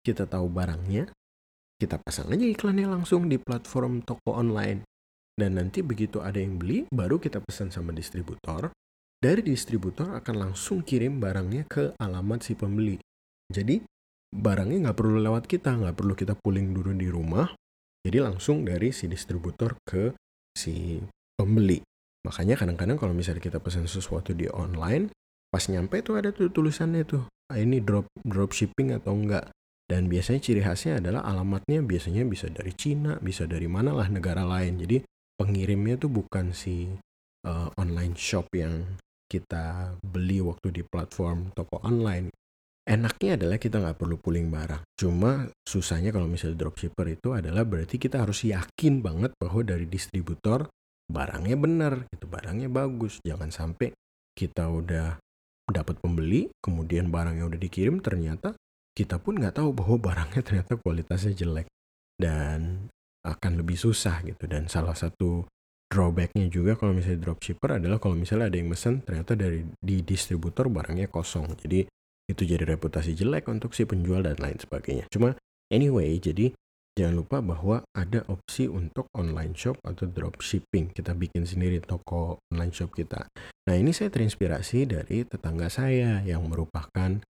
kita 0.00 0.24
tahu 0.28 0.48
barangnya, 0.48 1.08
kita 1.80 1.96
pasang 2.00 2.28
aja 2.32 2.44
iklannya 2.44 2.88
langsung 2.88 3.28
di 3.28 3.40
platform 3.40 4.04
toko 4.04 4.36
online. 4.36 4.84
Dan 5.32 5.56
nanti 5.56 5.80
begitu 5.80 6.20
ada 6.20 6.36
yang 6.36 6.60
beli, 6.60 6.84
baru 6.92 7.16
kita 7.16 7.40
pesan 7.40 7.72
sama 7.72 7.96
distributor. 7.96 8.68
Dari 9.20 9.40
distributor 9.40 10.16
akan 10.16 10.48
langsung 10.48 10.84
kirim 10.84 11.20
barangnya 11.20 11.64
ke 11.68 11.96
alamat 11.96 12.44
si 12.44 12.52
pembeli. 12.56 13.00
Jadi 13.48 13.80
barangnya 14.32 14.88
nggak 14.88 14.96
perlu 14.96 15.20
lewat 15.20 15.44
kita, 15.48 15.76
nggak 15.76 15.96
perlu 15.96 16.12
kita 16.16 16.36
pulling 16.36 16.76
dulu 16.76 16.92
di 16.92 17.08
rumah. 17.08 17.48
Jadi 18.00 18.16
langsung 18.20 18.64
dari 18.64 18.92
si 18.92 19.08
distributor 19.08 19.76
ke 19.84 20.16
si 20.56 21.00
pembeli. 21.36 21.84
Makanya 22.24 22.56
kadang-kadang 22.56 23.00
kalau 23.00 23.16
misalnya 23.16 23.40
kita 23.40 23.60
pesan 23.60 23.88
sesuatu 23.88 24.32
di 24.36 24.48
online, 24.52 25.12
pas 25.48 25.64
nyampe 25.68 26.00
tuh 26.04 26.20
ada 26.20 26.32
tuh 26.32 26.52
tulisannya 26.52 27.04
tuh, 27.04 27.24
ah, 27.52 27.56
ini 27.60 27.80
drop 27.80 28.08
drop 28.24 28.52
shipping 28.52 28.92
atau 28.92 29.16
enggak. 29.16 29.48
Dan 29.90 30.06
biasanya 30.06 30.38
ciri 30.38 30.62
khasnya 30.62 31.02
adalah 31.02 31.26
alamatnya 31.26 31.82
biasanya 31.82 32.22
bisa 32.22 32.46
dari 32.46 32.70
Cina, 32.78 33.18
bisa 33.18 33.50
dari 33.50 33.66
mana 33.66 33.90
lah 33.90 34.06
negara 34.06 34.46
lain. 34.46 34.78
Jadi 34.78 35.02
pengirimnya 35.34 35.98
tuh 35.98 36.14
bukan 36.14 36.54
si 36.54 36.86
uh, 37.42 37.68
online 37.74 38.14
shop 38.14 38.46
yang 38.54 38.86
kita 39.26 39.98
beli 39.98 40.38
waktu 40.38 40.70
di 40.70 40.82
platform 40.86 41.50
toko 41.58 41.82
online. 41.82 42.30
Enaknya 42.86 43.34
adalah 43.34 43.58
kita 43.58 43.82
nggak 43.82 43.98
perlu 43.98 44.14
pooling 44.22 44.46
barang. 44.46 44.82
Cuma 44.94 45.50
susahnya 45.66 46.14
kalau 46.14 46.30
misalnya 46.30 46.62
dropshipper 46.62 47.10
itu 47.10 47.34
adalah 47.34 47.66
berarti 47.66 47.98
kita 47.98 48.22
harus 48.22 48.46
yakin 48.46 49.02
banget 49.02 49.34
bahwa 49.42 49.66
dari 49.66 49.90
distributor 49.90 50.70
barangnya 51.10 51.58
benar 51.58 51.92
gitu 52.14 52.30
barangnya 52.30 52.70
bagus 52.70 53.18
jangan 53.26 53.50
sampai 53.50 53.90
kita 54.38 54.70
udah 54.70 55.18
dapat 55.66 55.98
pembeli 55.98 56.46
kemudian 56.62 57.10
barangnya 57.10 57.50
udah 57.50 57.58
dikirim 57.58 57.98
ternyata 57.98 58.54
kita 58.96 59.22
pun 59.22 59.38
nggak 59.38 59.56
tahu 59.60 59.70
bahwa 59.72 59.96
barangnya 59.98 60.42
ternyata 60.42 60.76
kualitasnya 60.76 61.32
jelek 61.34 61.66
dan 62.18 62.90
akan 63.24 63.52
lebih 63.60 63.76
susah 63.76 64.24
gitu 64.24 64.48
dan 64.48 64.66
salah 64.66 64.96
satu 64.96 65.44
drawbacknya 65.90 66.46
juga 66.48 66.78
kalau 66.78 66.94
misalnya 66.94 67.28
dropshipper 67.28 67.82
adalah 67.82 67.98
kalau 67.98 68.16
misalnya 68.16 68.48
ada 68.48 68.56
yang 68.56 68.70
mesen 68.70 69.02
ternyata 69.02 69.36
dari 69.36 69.66
di 69.76 70.00
distributor 70.06 70.70
barangnya 70.70 71.10
kosong 71.10 71.50
jadi 71.58 71.84
itu 72.30 72.42
jadi 72.46 72.62
reputasi 72.62 73.18
jelek 73.18 73.50
untuk 73.50 73.74
si 73.74 73.84
penjual 73.84 74.22
dan 74.22 74.38
lain 74.38 74.56
sebagainya 74.56 75.10
cuma 75.10 75.34
anyway 75.68 76.16
jadi 76.16 76.54
Jangan 76.98 77.16
lupa 77.16 77.38
bahwa 77.38 77.86
ada 77.94 78.26
opsi 78.26 78.66
untuk 78.66 79.06
online 79.16 79.54
shop 79.54 79.78
atau 79.86 80.04
dropshipping. 80.04 80.90
Kita 80.90 81.14
bikin 81.14 81.46
sendiri 81.46 81.78
toko 81.80 82.42
online 82.50 82.74
shop 82.74 82.92
kita. 82.92 83.30
Nah 83.70 83.74
ini 83.78 83.94
saya 83.94 84.10
terinspirasi 84.10 84.90
dari 84.90 85.22
tetangga 85.22 85.70
saya 85.70 86.20
yang 86.26 86.44
merupakan 86.50 87.22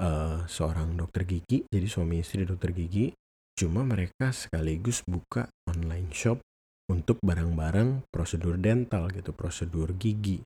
uh, 0.00 0.46
seorang 0.48 0.96
dokter 0.96 1.28
gigi. 1.28 1.66
Jadi 1.68 1.86
suami 1.86 2.24
istri 2.24 2.48
dokter 2.48 2.72
gigi. 2.72 3.12
Cuma 3.54 3.86
mereka 3.86 4.34
sekaligus 4.34 5.06
buka 5.06 5.46
online 5.70 6.10
shop 6.10 6.42
untuk 6.90 7.22
barang-barang 7.22 8.10
prosedur 8.10 8.58
dental 8.58 9.12
gitu, 9.14 9.30
prosedur 9.30 9.94
gigi. 9.94 10.42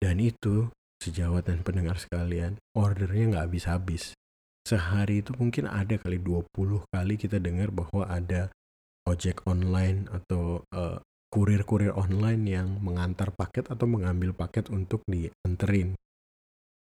Dan 0.00 0.22
itu 0.22 0.72
sejawat 1.04 1.52
dan 1.52 1.60
pendengar 1.60 2.00
sekalian, 2.00 2.56
ordernya 2.72 3.36
nggak 3.36 3.44
habis-habis 3.52 4.16
sehari 4.70 5.24
itu 5.24 5.32
mungkin 5.34 5.66
ada 5.66 5.96
kali 5.96 6.20
20 6.20 6.46
kali 6.92 7.14
kita 7.16 7.40
dengar 7.40 7.72
bahwa 7.72 8.06
ada 8.06 8.52
ojek 9.08 9.42
online 9.48 10.06
atau 10.12 10.62
uh, 10.70 11.02
kurir-kurir 11.30 11.94
online 11.94 12.42
yang 12.46 12.68
mengantar 12.78 13.34
paket 13.34 13.70
atau 13.70 13.86
mengambil 13.90 14.34
paket 14.34 14.70
untuk 14.70 15.02
dianterin. 15.10 15.98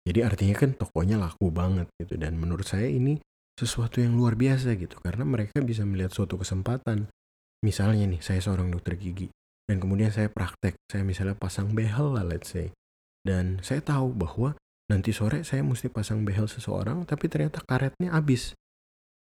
Jadi 0.07 0.23
artinya 0.23 0.55
kan 0.55 0.71
tokonya 0.71 1.19
laku 1.19 1.51
banget 1.51 1.91
gitu. 1.99 2.15
Dan 2.15 2.39
menurut 2.39 2.63
saya 2.63 2.87
ini 2.87 3.19
sesuatu 3.59 3.99
yang 3.99 4.15
luar 4.15 4.39
biasa 4.39 4.79
gitu. 4.79 4.95
Karena 5.03 5.27
mereka 5.27 5.59
bisa 5.59 5.83
melihat 5.83 6.15
suatu 6.15 6.39
kesempatan. 6.39 7.11
Misalnya 7.59 8.07
nih 8.07 8.23
saya 8.23 8.39
seorang 8.39 8.71
dokter 8.71 8.95
gigi. 8.95 9.27
Dan 9.67 9.83
kemudian 9.83 10.15
saya 10.15 10.31
praktek, 10.31 10.79
saya 10.87 11.03
misalnya 11.03 11.35
pasang 11.35 11.75
behel 11.75 12.15
lah 12.15 12.23
let's 12.23 12.55
say. 12.55 12.71
Dan 13.19 13.59
saya 13.59 13.83
tahu 13.83 14.15
bahwa 14.15 14.55
nanti 14.87 15.11
sore 15.11 15.43
saya 15.43 15.59
mesti 15.59 15.91
pasang 15.91 16.23
behel 16.23 16.47
seseorang 16.47 17.03
tapi 17.03 17.27
ternyata 17.27 17.59
karetnya 17.67 18.15
habis. 18.15 18.55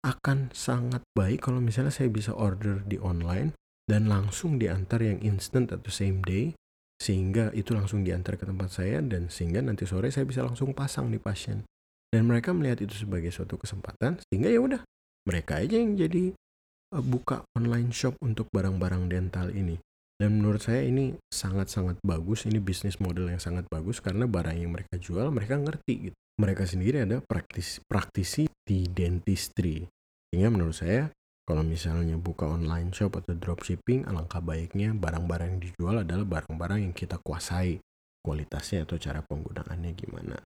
Akan 0.03 0.51
sangat 0.51 1.07
baik 1.14 1.47
kalau 1.47 1.62
misalnya 1.62 1.95
saya 1.95 2.11
bisa 2.11 2.35
order 2.35 2.83
di 2.83 2.99
online 2.99 3.55
dan 3.87 4.11
langsung 4.11 4.59
diantar 4.59 4.99
yang 4.99 5.23
instant 5.23 5.71
atau 5.71 5.95
same 5.95 6.27
day 6.27 6.59
sehingga 7.02 7.50
itu 7.50 7.74
langsung 7.74 8.06
diantar 8.06 8.38
ke 8.38 8.46
tempat 8.46 8.70
saya 8.70 9.02
dan 9.02 9.26
sehingga 9.26 9.58
nanti 9.58 9.82
sore 9.82 10.14
saya 10.14 10.22
bisa 10.22 10.46
langsung 10.46 10.70
pasang 10.70 11.10
di 11.10 11.18
pasien 11.18 11.66
dan 12.14 12.30
mereka 12.30 12.54
melihat 12.54 12.86
itu 12.86 12.94
sebagai 12.94 13.34
suatu 13.34 13.58
kesempatan 13.58 14.22
sehingga 14.30 14.46
ya 14.46 14.62
udah 14.62 14.80
mereka 15.26 15.58
aja 15.58 15.74
yang 15.74 15.98
jadi 15.98 16.30
uh, 16.94 17.02
buka 17.02 17.42
online 17.58 17.90
shop 17.90 18.14
untuk 18.22 18.46
barang-barang 18.54 19.10
dental 19.10 19.50
ini 19.50 19.82
dan 20.22 20.38
menurut 20.38 20.62
saya 20.62 20.86
ini 20.86 21.18
sangat-sangat 21.34 21.98
bagus, 22.06 22.46
ini 22.46 22.62
bisnis 22.62 23.02
model 23.02 23.26
yang 23.26 23.42
sangat 23.42 23.66
bagus 23.66 23.98
karena 23.98 24.30
barang 24.30 24.54
yang 24.54 24.70
mereka 24.70 24.94
jual 24.94 25.34
mereka 25.34 25.58
ngerti 25.58 25.94
gitu. 26.14 26.16
Mereka 26.38 26.62
sendiri 26.62 27.02
ada 27.02 27.18
praktisi, 27.18 27.82
praktisi 27.90 28.46
di 28.62 28.86
dentistry. 28.86 29.82
Sehingga 30.30 30.54
menurut 30.54 30.78
saya 30.78 31.10
kalau 31.42 31.66
misalnya 31.66 32.14
buka 32.14 32.46
online 32.46 32.94
shop 32.94 33.18
atau 33.18 33.35
dropshipping, 33.35 34.07
alangkah 34.07 34.38
baiknya 34.38 34.94
barang-barang 34.94 35.59
yang 35.59 35.62
dijual 35.62 35.96
adalah 36.07 36.22
barang-barang 36.22 36.87
yang 36.87 36.94
kita 36.94 37.18
kuasai 37.18 37.83
kualitasnya 38.22 38.87
atau 38.87 38.96
cara 39.02 39.26
penggunaannya 39.26 39.92
gimana. 39.98 40.38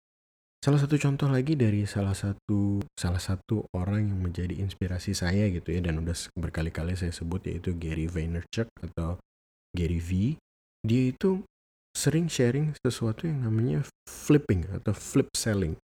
Salah 0.65 0.81
satu 0.81 0.97
contoh 0.97 1.29
lagi 1.29 1.61
dari 1.61 1.85
salah 1.85 2.17
satu 2.17 2.81
salah 2.97 3.21
satu 3.21 3.69
orang 3.77 4.09
yang 4.09 4.17
menjadi 4.17 4.57
inspirasi 4.57 5.13
saya 5.13 5.51
gitu 5.53 5.75
ya 5.75 5.85
dan 5.85 6.01
udah 6.01 6.17
berkali-kali 6.41 6.97
saya 6.97 7.13
sebut 7.13 7.45
yaitu 7.45 7.77
Gary 7.77 8.09
Vaynerchuk 8.09 8.73
atau 8.81 9.21
Gary 9.77 10.01
V, 10.01 10.41
dia 10.81 11.13
itu 11.13 11.45
sering 11.93 12.33
sharing 12.33 12.73
sesuatu 12.81 13.29
yang 13.29 13.45
namanya 13.45 13.85
flipping 14.09 14.65
atau 14.73 14.97
flip 14.97 15.29
selling. 15.37 15.77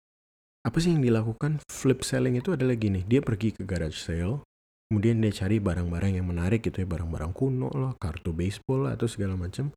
Apa 0.64 0.80
sih 0.80 0.96
yang 0.96 1.04
dilakukan 1.04 1.60
flip 1.68 2.00
selling 2.00 2.40
itu 2.40 2.56
adalah 2.56 2.72
gini, 2.78 3.04
dia 3.04 3.20
pergi 3.20 3.52
ke 3.52 3.68
garage 3.68 4.00
sale, 4.00 4.40
kemudian 4.90 5.22
dia 5.22 5.30
cari 5.30 5.62
barang-barang 5.62 6.18
yang 6.18 6.26
menarik 6.26 6.66
gitu 6.66 6.82
ya, 6.82 6.88
barang-barang 6.90 7.30
kuno 7.30 7.70
lah, 7.70 7.94
kartu 8.02 8.34
baseball 8.34 8.90
lah, 8.90 8.98
atau 8.98 9.06
segala 9.06 9.38
macam. 9.38 9.70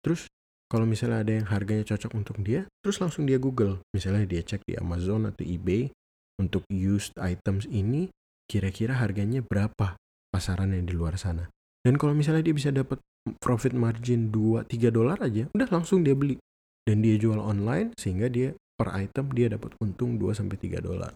Terus 0.00 0.30
kalau 0.70 0.86
misalnya 0.86 1.26
ada 1.26 1.32
yang 1.34 1.46
harganya 1.50 1.82
cocok 1.82 2.14
untuk 2.14 2.38
dia, 2.46 2.70
terus 2.78 3.02
langsung 3.02 3.26
dia 3.26 3.42
Google. 3.42 3.82
Misalnya 3.90 4.22
dia 4.30 4.46
cek 4.46 4.62
di 4.62 4.78
Amazon 4.78 5.26
atau 5.26 5.42
eBay 5.42 5.90
untuk 6.38 6.62
used 6.70 7.18
items 7.18 7.66
ini 7.66 8.14
kira-kira 8.46 8.94
harganya 8.94 9.42
berapa 9.42 9.98
pasaran 10.30 10.70
yang 10.70 10.86
di 10.86 10.94
luar 10.94 11.18
sana. 11.18 11.50
Dan 11.82 11.98
kalau 11.98 12.14
misalnya 12.14 12.46
dia 12.46 12.54
bisa 12.54 12.70
dapat 12.70 13.02
profit 13.42 13.74
margin 13.74 14.30
2-3 14.30 14.94
dolar 14.94 15.18
aja, 15.18 15.50
udah 15.50 15.68
langsung 15.74 16.06
dia 16.06 16.14
beli. 16.14 16.38
Dan 16.86 17.02
dia 17.02 17.18
jual 17.18 17.42
online 17.42 17.90
sehingga 17.98 18.30
dia 18.30 18.54
per 18.78 18.94
item 18.94 19.34
dia 19.34 19.50
dapat 19.50 19.74
untung 19.82 20.22
2-3 20.22 20.78
dolar. 20.78 21.10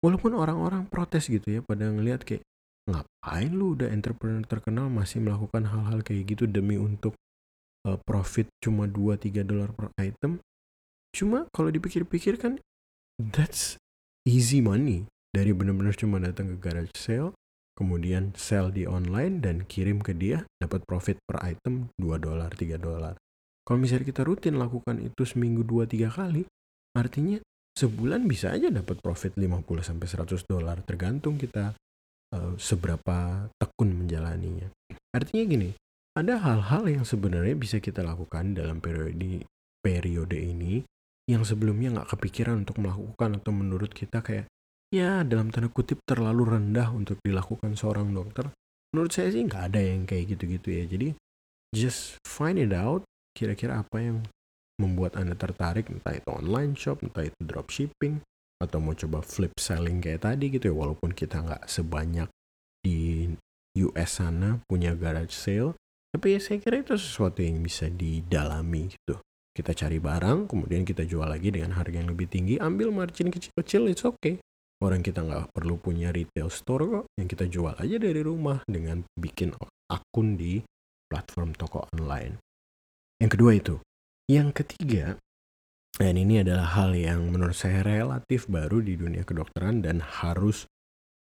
Walaupun 0.00 0.32
orang-orang 0.32 0.88
protes 0.88 1.28
gitu 1.28 1.48
ya 1.48 1.60
pada 1.60 1.92
ngelihat 1.92 2.24
kayak 2.24 2.44
ngapain 2.84 3.50
lu 3.52 3.76
udah 3.76 3.88
entrepreneur 3.88 4.44
terkenal 4.44 4.92
masih 4.92 5.24
melakukan 5.24 5.64
hal-hal 5.68 6.04
kayak 6.04 6.36
gitu 6.36 6.44
demi 6.44 6.76
untuk 6.76 7.16
uh, 7.88 7.96
profit 8.04 8.48
cuma 8.60 8.84
2-3 8.84 9.44
dolar 9.44 9.72
per 9.72 9.88
item. 10.00 10.40
Cuma 11.14 11.48
kalau 11.54 11.72
dipikir-pikir 11.72 12.36
kan 12.36 12.60
that's 13.16 13.80
easy 14.28 14.60
money. 14.60 15.08
Dari 15.34 15.50
bener-bener 15.50 15.96
cuma 15.98 16.22
datang 16.22 16.54
ke 16.54 16.56
garage 16.60 16.94
sale 16.94 17.34
kemudian 17.74 18.30
sell 18.38 18.70
di 18.70 18.86
online 18.86 19.42
dan 19.42 19.56
kirim 19.66 19.98
ke 19.98 20.14
dia 20.14 20.46
dapat 20.62 20.86
profit 20.86 21.18
per 21.26 21.42
item 21.42 21.90
2 21.98 22.22
dolar 22.22 22.54
3 22.54 22.78
dolar. 22.78 23.18
Kalau 23.66 23.78
misalnya 23.82 24.06
kita 24.14 24.22
rutin 24.22 24.60
lakukan 24.60 25.02
itu 25.02 25.26
seminggu 25.26 25.66
2-3 25.66 26.06
kali 26.06 26.42
artinya 26.94 27.42
sebulan 27.74 28.30
bisa 28.30 28.54
aja 28.54 28.70
dapat 28.70 29.02
profit 29.02 29.34
50 29.34 29.66
sampai 29.82 30.06
100 30.06 30.46
dolar. 30.46 30.78
Tergantung 30.86 31.34
kita 31.34 31.74
uh, 32.34 32.58
seberapa 32.58 33.48
tekun 33.54 34.04
menjalaninya 34.04 34.68
artinya 35.14 35.44
gini 35.46 35.70
ada 36.18 36.42
hal-hal 36.42 36.86
yang 36.90 37.04
sebenarnya 37.06 37.54
bisa 37.54 37.78
kita 37.78 38.02
lakukan 38.02 38.54
dalam 38.58 38.82
periode 38.82 39.46
periode 39.82 40.38
ini 40.38 40.82
yang 41.24 41.44
sebelumnya 41.44 42.00
nggak 42.00 42.16
kepikiran 42.16 42.64
untuk 42.66 42.80
melakukan 42.80 43.40
atau 43.40 43.52
menurut 43.52 43.90
kita 43.92 44.20
kayak 44.20 44.46
ya 44.92 45.24
dalam 45.24 45.48
tanda 45.48 45.72
kutip 45.72 46.04
terlalu 46.04 46.56
rendah 46.56 46.92
untuk 46.92 47.16
dilakukan 47.24 47.74
seorang 47.74 48.12
dokter. 48.12 48.52
Menurut 48.92 49.10
saya 49.10 49.32
sih 49.32 49.42
nggak 49.42 49.72
ada 49.72 49.80
yang 49.80 50.04
kayak 50.04 50.36
gitu-gitu 50.36 50.68
ya. 50.70 50.84
Jadi 50.86 51.08
just 51.72 52.20
find 52.28 52.60
it 52.60 52.70
out 52.70 53.02
kira-kira 53.34 53.82
apa 53.82 53.96
yang 53.98 54.22
membuat 54.78 55.18
Anda 55.18 55.34
tertarik 55.34 55.90
entah 55.90 56.14
itu 56.14 56.28
online 56.30 56.78
shop, 56.78 57.02
entah 57.02 57.26
itu 57.26 57.40
dropshipping 57.42 58.20
atau 58.62 58.78
mau 58.78 58.94
coba 58.94 59.20
flip 59.20 59.54
selling 59.58 59.98
kayak 60.02 60.26
tadi 60.26 60.50
gitu 60.52 60.70
ya 60.70 60.74
walaupun 60.74 61.10
kita 61.12 61.42
nggak 61.42 61.66
sebanyak 61.66 62.28
di 62.84 63.30
US 63.80 64.22
sana 64.22 64.62
punya 64.68 64.94
garage 64.94 65.34
sale 65.34 65.74
tapi 66.14 66.38
ya 66.38 66.40
saya 66.40 66.62
kira 66.62 66.82
itu 66.82 66.94
sesuatu 66.94 67.42
yang 67.42 67.58
bisa 67.60 67.90
didalami 67.90 68.94
gitu 68.94 69.18
kita 69.54 69.74
cari 69.74 69.98
barang 69.98 70.46
kemudian 70.46 70.86
kita 70.86 71.02
jual 71.02 71.26
lagi 71.26 71.50
dengan 71.50 71.74
harga 71.74 71.98
yang 71.98 72.10
lebih 72.10 72.30
tinggi 72.30 72.58
ambil 72.62 72.94
margin 72.94 73.30
kecil-kecil 73.30 73.90
it's 73.90 74.06
okay 74.06 74.38
Orang 74.82 75.00
kita 75.00 75.24
nggak 75.24 75.54
perlu 75.54 75.80
punya 75.80 76.12
retail 76.12 76.52
store 76.52 76.84
kok, 76.84 77.04
yang 77.16 77.24
kita 77.24 77.48
jual 77.48 77.72
aja 77.72 77.96
dari 77.96 78.20
rumah 78.20 78.60
dengan 78.68 79.06
bikin 79.16 79.54
akun 79.88 80.36
di 80.36 80.60
platform 81.08 81.56
toko 81.56 81.88
online. 81.94 82.36
Yang 83.16 83.30
kedua 83.38 83.52
itu. 83.56 83.74
Yang 84.28 84.48
ketiga, 84.60 85.16
dan 85.94 86.18
ini 86.18 86.42
adalah 86.42 86.74
hal 86.74 86.98
yang 86.98 87.30
menurut 87.30 87.54
saya 87.54 87.86
relatif 87.86 88.50
baru 88.50 88.82
di 88.82 88.98
dunia 88.98 89.22
kedokteran 89.22 89.78
dan 89.78 90.02
harus 90.02 90.66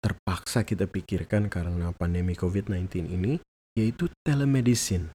terpaksa 0.00 0.64
kita 0.64 0.88
pikirkan 0.88 1.53
karena 1.53 1.92
pandemi 1.96 2.33
COVID-19 2.37 3.09
ini, 3.09 3.40
yaitu 3.77 4.09
telemedicine. 4.24 5.12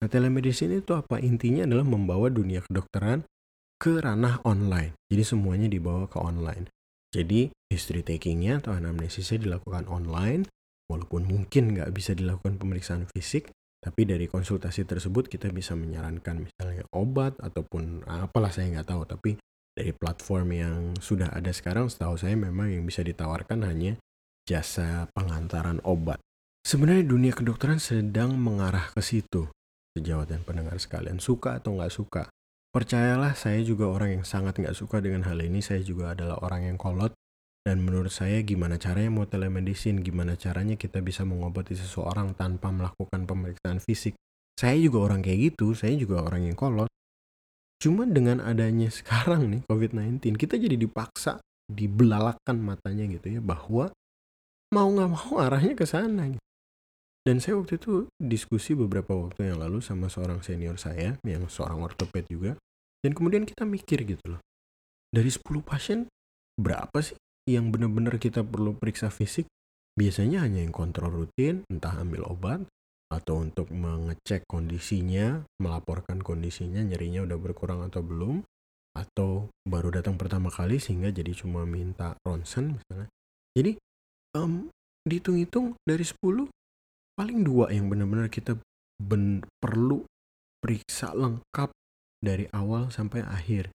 Nah, 0.00 0.08
telemedicine 0.08 0.84
itu 0.84 0.92
apa? 0.92 1.16
Intinya 1.20 1.64
adalah 1.64 1.84
membawa 1.84 2.28
dunia 2.28 2.60
kedokteran 2.64 3.24
ke 3.80 4.00
ranah 4.00 4.40
online. 4.44 4.96
Jadi 5.08 5.22
semuanya 5.24 5.68
dibawa 5.68 6.08
ke 6.08 6.20
online. 6.20 6.68
Jadi 7.12 7.52
history 7.72 8.04
takingnya 8.04 8.64
atau 8.64 8.76
anamnesisnya 8.76 9.44
dilakukan 9.44 9.88
online, 9.88 10.48
walaupun 10.92 11.24
mungkin 11.24 11.76
nggak 11.76 11.92
bisa 11.92 12.12
dilakukan 12.12 12.60
pemeriksaan 12.60 13.08
fisik, 13.12 13.48
tapi 13.84 14.08
dari 14.08 14.24
konsultasi 14.24 14.88
tersebut 14.88 15.28
kita 15.28 15.52
bisa 15.52 15.76
menyarankan 15.76 16.48
misalnya 16.48 16.88
obat 16.96 17.36
ataupun 17.36 18.08
apalah 18.08 18.48
saya 18.48 18.72
nggak 18.72 18.88
tahu, 18.88 19.02
tapi 19.04 19.30
dari 19.76 19.92
platform 19.92 20.48
yang 20.56 20.78
sudah 20.96 21.28
ada 21.28 21.52
sekarang 21.52 21.92
setahu 21.92 22.16
saya 22.16 22.32
memang 22.32 22.72
yang 22.72 22.88
bisa 22.88 23.04
ditawarkan 23.04 23.68
hanya 23.68 24.00
jasa 24.48 25.12
pengantaran 25.12 25.84
obat. 25.84 26.16
Sebenarnya 26.64 27.04
dunia 27.04 27.36
kedokteran 27.36 27.76
sedang 27.76 28.40
mengarah 28.40 28.88
ke 28.96 29.04
situ. 29.04 29.52
Sejawat 29.92 30.32
dan 30.32 30.40
pendengar 30.48 30.80
sekalian, 30.80 31.20
suka 31.20 31.60
atau 31.60 31.76
nggak 31.76 31.92
suka, 31.92 32.24
Percayalah, 32.74 33.38
saya 33.38 33.62
juga 33.62 33.86
orang 33.86 34.18
yang 34.18 34.24
sangat 34.26 34.58
nggak 34.58 34.74
suka 34.74 34.98
dengan 34.98 35.22
hal 35.30 35.38
ini. 35.38 35.62
Saya 35.62 35.78
juga 35.86 36.10
adalah 36.10 36.42
orang 36.42 36.74
yang 36.74 36.74
kolot. 36.74 37.14
Dan 37.64 37.80
menurut 37.80 38.12
saya 38.12 38.44
gimana 38.44 38.76
caranya 38.76 39.08
mau 39.08 39.24
telemedicine, 39.24 40.04
gimana 40.04 40.36
caranya 40.36 40.76
kita 40.76 41.00
bisa 41.00 41.24
mengobati 41.24 41.72
seseorang 41.72 42.36
tanpa 42.36 42.68
melakukan 42.68 43.24
pemeriksaan 43.24 43.80
fisik. 43.80 44.12
Saya 44.52 44.76
juga 44.76 45.08
orang 45.08 45.24
kayak 45.24 45.56
gitu, 45.56 45.72
saya 45.72 45.96
juga 45.96 46.20
orang 46.20 46.44
yang 46.52 46.56
kolot. 46.60 46.92
Cuma 47.80 48.04
dengan 48.04 48.44
adanya 48.44 48.92
sekarang 49.00 49.48
nih 49.48 49.60
COVID-19, 49.64 50.36
kita 50.36 50.60
jadi 50.60 50.76
dipaksa, 50.76 51.40
dibelalakan 51.64 52.60
matanya 52.60 53.08
gitu 53.08 53.32
ya, 53.32 53.40
bahwa 53.40 53.88
mau 54.76 54.88
nggak 54.92 55.10
mau 55.10 55.40
arahnya 55.40 55.72
ke 55.72 55.88
sana. 55.88 56.36
Gitu. 56.36 56.44
Dan 57.24 57.40
saya 57.40 57.56
waktu 57.56 57.80
itu 57.80 58.12
diskusi 58.20 58.76
beberapa 58.76 59.16
waktu 59.16 59.48
yang 59.48 59.64
lalu 59.64 59.80
sama 59.80 60.12
seorang 60.12 60.44
senior 60.44 60.76
saya, 60.76 61.16
yang 61.24 61.48
seorang 61.48 61.80
ortoped 61.80 62.28
juga. 62.28 62.60
Dan 63.00 63.16
kemudian 63.16 63.48
kita 63.48 63.64
mikir 63.64 64.04
gitu 64.04 64.36
loh. 64.36 64.40
Dari 65.08 65.32
10 65.32 65.64
pasien, 65.64 66.04
berapa 66.60 67.00
sih 67.00 67.16
yang 67.44 67.72
benar-benar 67.72 68.16
kita 68.20 68.44
perlu 68.44 68.76
periksa 68.76 69.12
fisik? 69.12 69.48
Biasanya 69.94 70.42
hanya 70.42 70.64
yang 70.64 70.74
kontrol 70.74 71.24
rutin, 71.24 71.62
entah 71.70 71.94
ambil 72.00 72.26
obat, 72.26 72.60
atau 73.12 73.44
untuk 73.44 73.70
mengecek 73.70 74.42
kondisinya, 74.50 75.46
melaporkan 75.62 76.18
kondisinya, 76.18 76.82
nyerinya 76.82 77.22
udah 77.22 77.38
berkurang 77.38 77.86
atau 77.86 78.02
belum, 78.02 78.42
atau 78.94 79.50
baru 79.66 79.98
datang 80.00 80.14
pertama 80.14 80.50
kali 80.50 80.78
sehingga 80.78 81.10
jadi 81.10 81.34
cuma 81.34 81.66
minta 81.66 82.14
ronsen 82.22 82.78
misalnya. 82.78 83.10
Jadi 83.54 83.78
um, 84.38 84.70
dihitung-hitung 85.06 85.78
dari 85.82 86.06
10 86.06 86.50
paling 87.14 87.46
dua 87.46 87.70
yang 87.70 87.86
benar-benar 87.86 88.26
kita 88.30 88.58
ben 88.98 89.42
perlu 89.62 90.02
periksa 90.58 91.14
lengkap 91.14 91.70
dari 92.22 92.46
awal 92.54 92.90
sampai 92.90 93.22
akhir. 93.22 93.70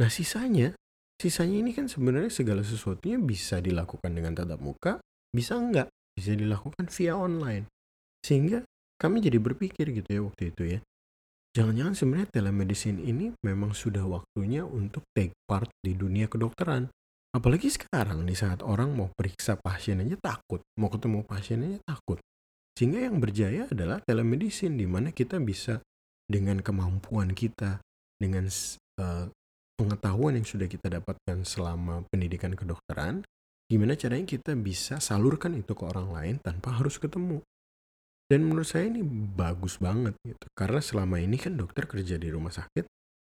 Nah 0.00 0.10
sisanya, 0.12 0.74
sisanya 1.18 1.58
ini 1.58 1.74
kan 1.74 1.90
sebenarnya 1.90 2.30
segala 2.30 2.62
sesuatunya 2.62 3.18
bisa 3.18 3.58
dilakukan 3.58 4.14
dengan 4.14 4.38
tatap 4.38 4.62
muka, 4.62 5.02
bisa 5.34 5.58
enggak, 5.58 5.90
bisa 6.14 6.32
dilakukan 6.38 6.86
via 6.88 7.18
online. 7.18 7.66
Sehingga 8.22 8.62
kami 8.98 9.22
jadi 9.22 9.38
berpikir 9.42 9.90
gitu 9.94 10.08
ya 10.08 10.20
waktu 10.22 10.42
itu 10.54 10.62
ya. 10.78 10.80
Jangan-jangan 11.58 11.94
sebenarnya 11.98 12.28
telemedicine 12.30 13.02
ini 13.02 13.34
memang 13.42 13.74
sudah 13.74 14.06
waktunya 14.06 14.62
untuk 14.62 15.02
take 15.10 15.34
part 15.42 15.66
di 15.82 15.98
dunia 15.98 16.30
kedokteran. 16.30 16.86
Apalagi 17.34 17.68
sekarang 17.68 18.24
di 18.24 18.38
saat 18.38 18.62
orang 18.62 18.94
mau 18.94 19.10
periksa 19.10 19.58
pasien 19.58 20.00
aja 20.00 20.16
takut, 20.22 20.62
mau 20.78 20.88
ketemu 20.88 21.26
pasien 21.26 21.60
aja 21.66 21.78
takut. 21.82 22.22
Sehingga 22.78 23.02
yang 23.02 23.18
berjaya 23.18 23.66
adalah 23.66 23.98
telemedicine 24.06 24.78
di 24.78 24.86
mana 24.86 25.10
kita 25.10 25.42
bisa 25.42 25.82
dengan 26.30 26.62
kemampuan 26.62 27.34
kita, 27.34 27.82
dengan 28.22 28.46
uh, 29.02 29.26
pengetahuan 29.78 30.34
yang 30.34 30.44
sudah 30.44 30.66
kita 30.66 30.90
dapatkan 30.90 31.46
selama 31.46 32.02
pendidikan 32.10 32.58
kedokteran, 32.58 33.22
gimana 33.70 33.94
caranya 33.94 34.26
kita 34.26 34.58
bisa 34.58 34.98
salurkan 34.98 35.54
itu 35.54 35.78
ke 35.78 35.86
orang 35.86 36.10
lain 36.10 36.34
tanpa 36.42 36.74
harus 36.74 36.98
ketemu. 36.98 37.38
Dan 38.28 38.44
menurut 38.44 38.68
saya 38.68 38.90
ini 38.90 39.00
bagus 39.32 39.80
banget 39.80 40.12
gitu. 40.20 40.44
Karena 40.52 40.84
selama 40.84 41.16
ini 41.16 41.40
kan 41.40 41.56
dokter 41.56 41.88
kerja 41.88 42.20
di 42.20 42.28
rumah 42.28 42.52
sakit. 42.52 42.84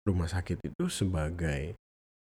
Rumah 0.08 0.26
sakit 0.26 0.58
itu 0.64 0.90
sebagai 0.90 1.76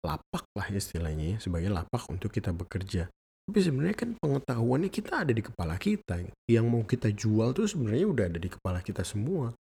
lapak 0.05 0.45
lah 0.53 0.69
istilahnya 0.69 1.37
ya, 1.37 1.39
sebagai 1.41 1.73
lapak 1.73 2.05
untuk 2.13 2.29
kita 2.29 2.53
bekerja. 2.53 3.09
Tapi 3.47 3.59
sebenarnya 3.63 3.97
kan 3.97 4.11
pengetahuannya 4.19 4.91
kita 4.91 5.23
ada 5.25 5.33
di 5.33 5.41
kepala 5.41 5.79
kita. 5.79 6.21
Yang 6.51 6.67
mau 6.67 6.83
kita 6.85 7.09
jual 7.15 7.55
tuh 7.57 7.65
sebenarnya 7.65 8.07
udah 8.11 8.25
ada 8.29 8.39
di 8.43 8.51
kepala 8.51 8.83
kita 8.83 9.07
semua. 9.07 9.57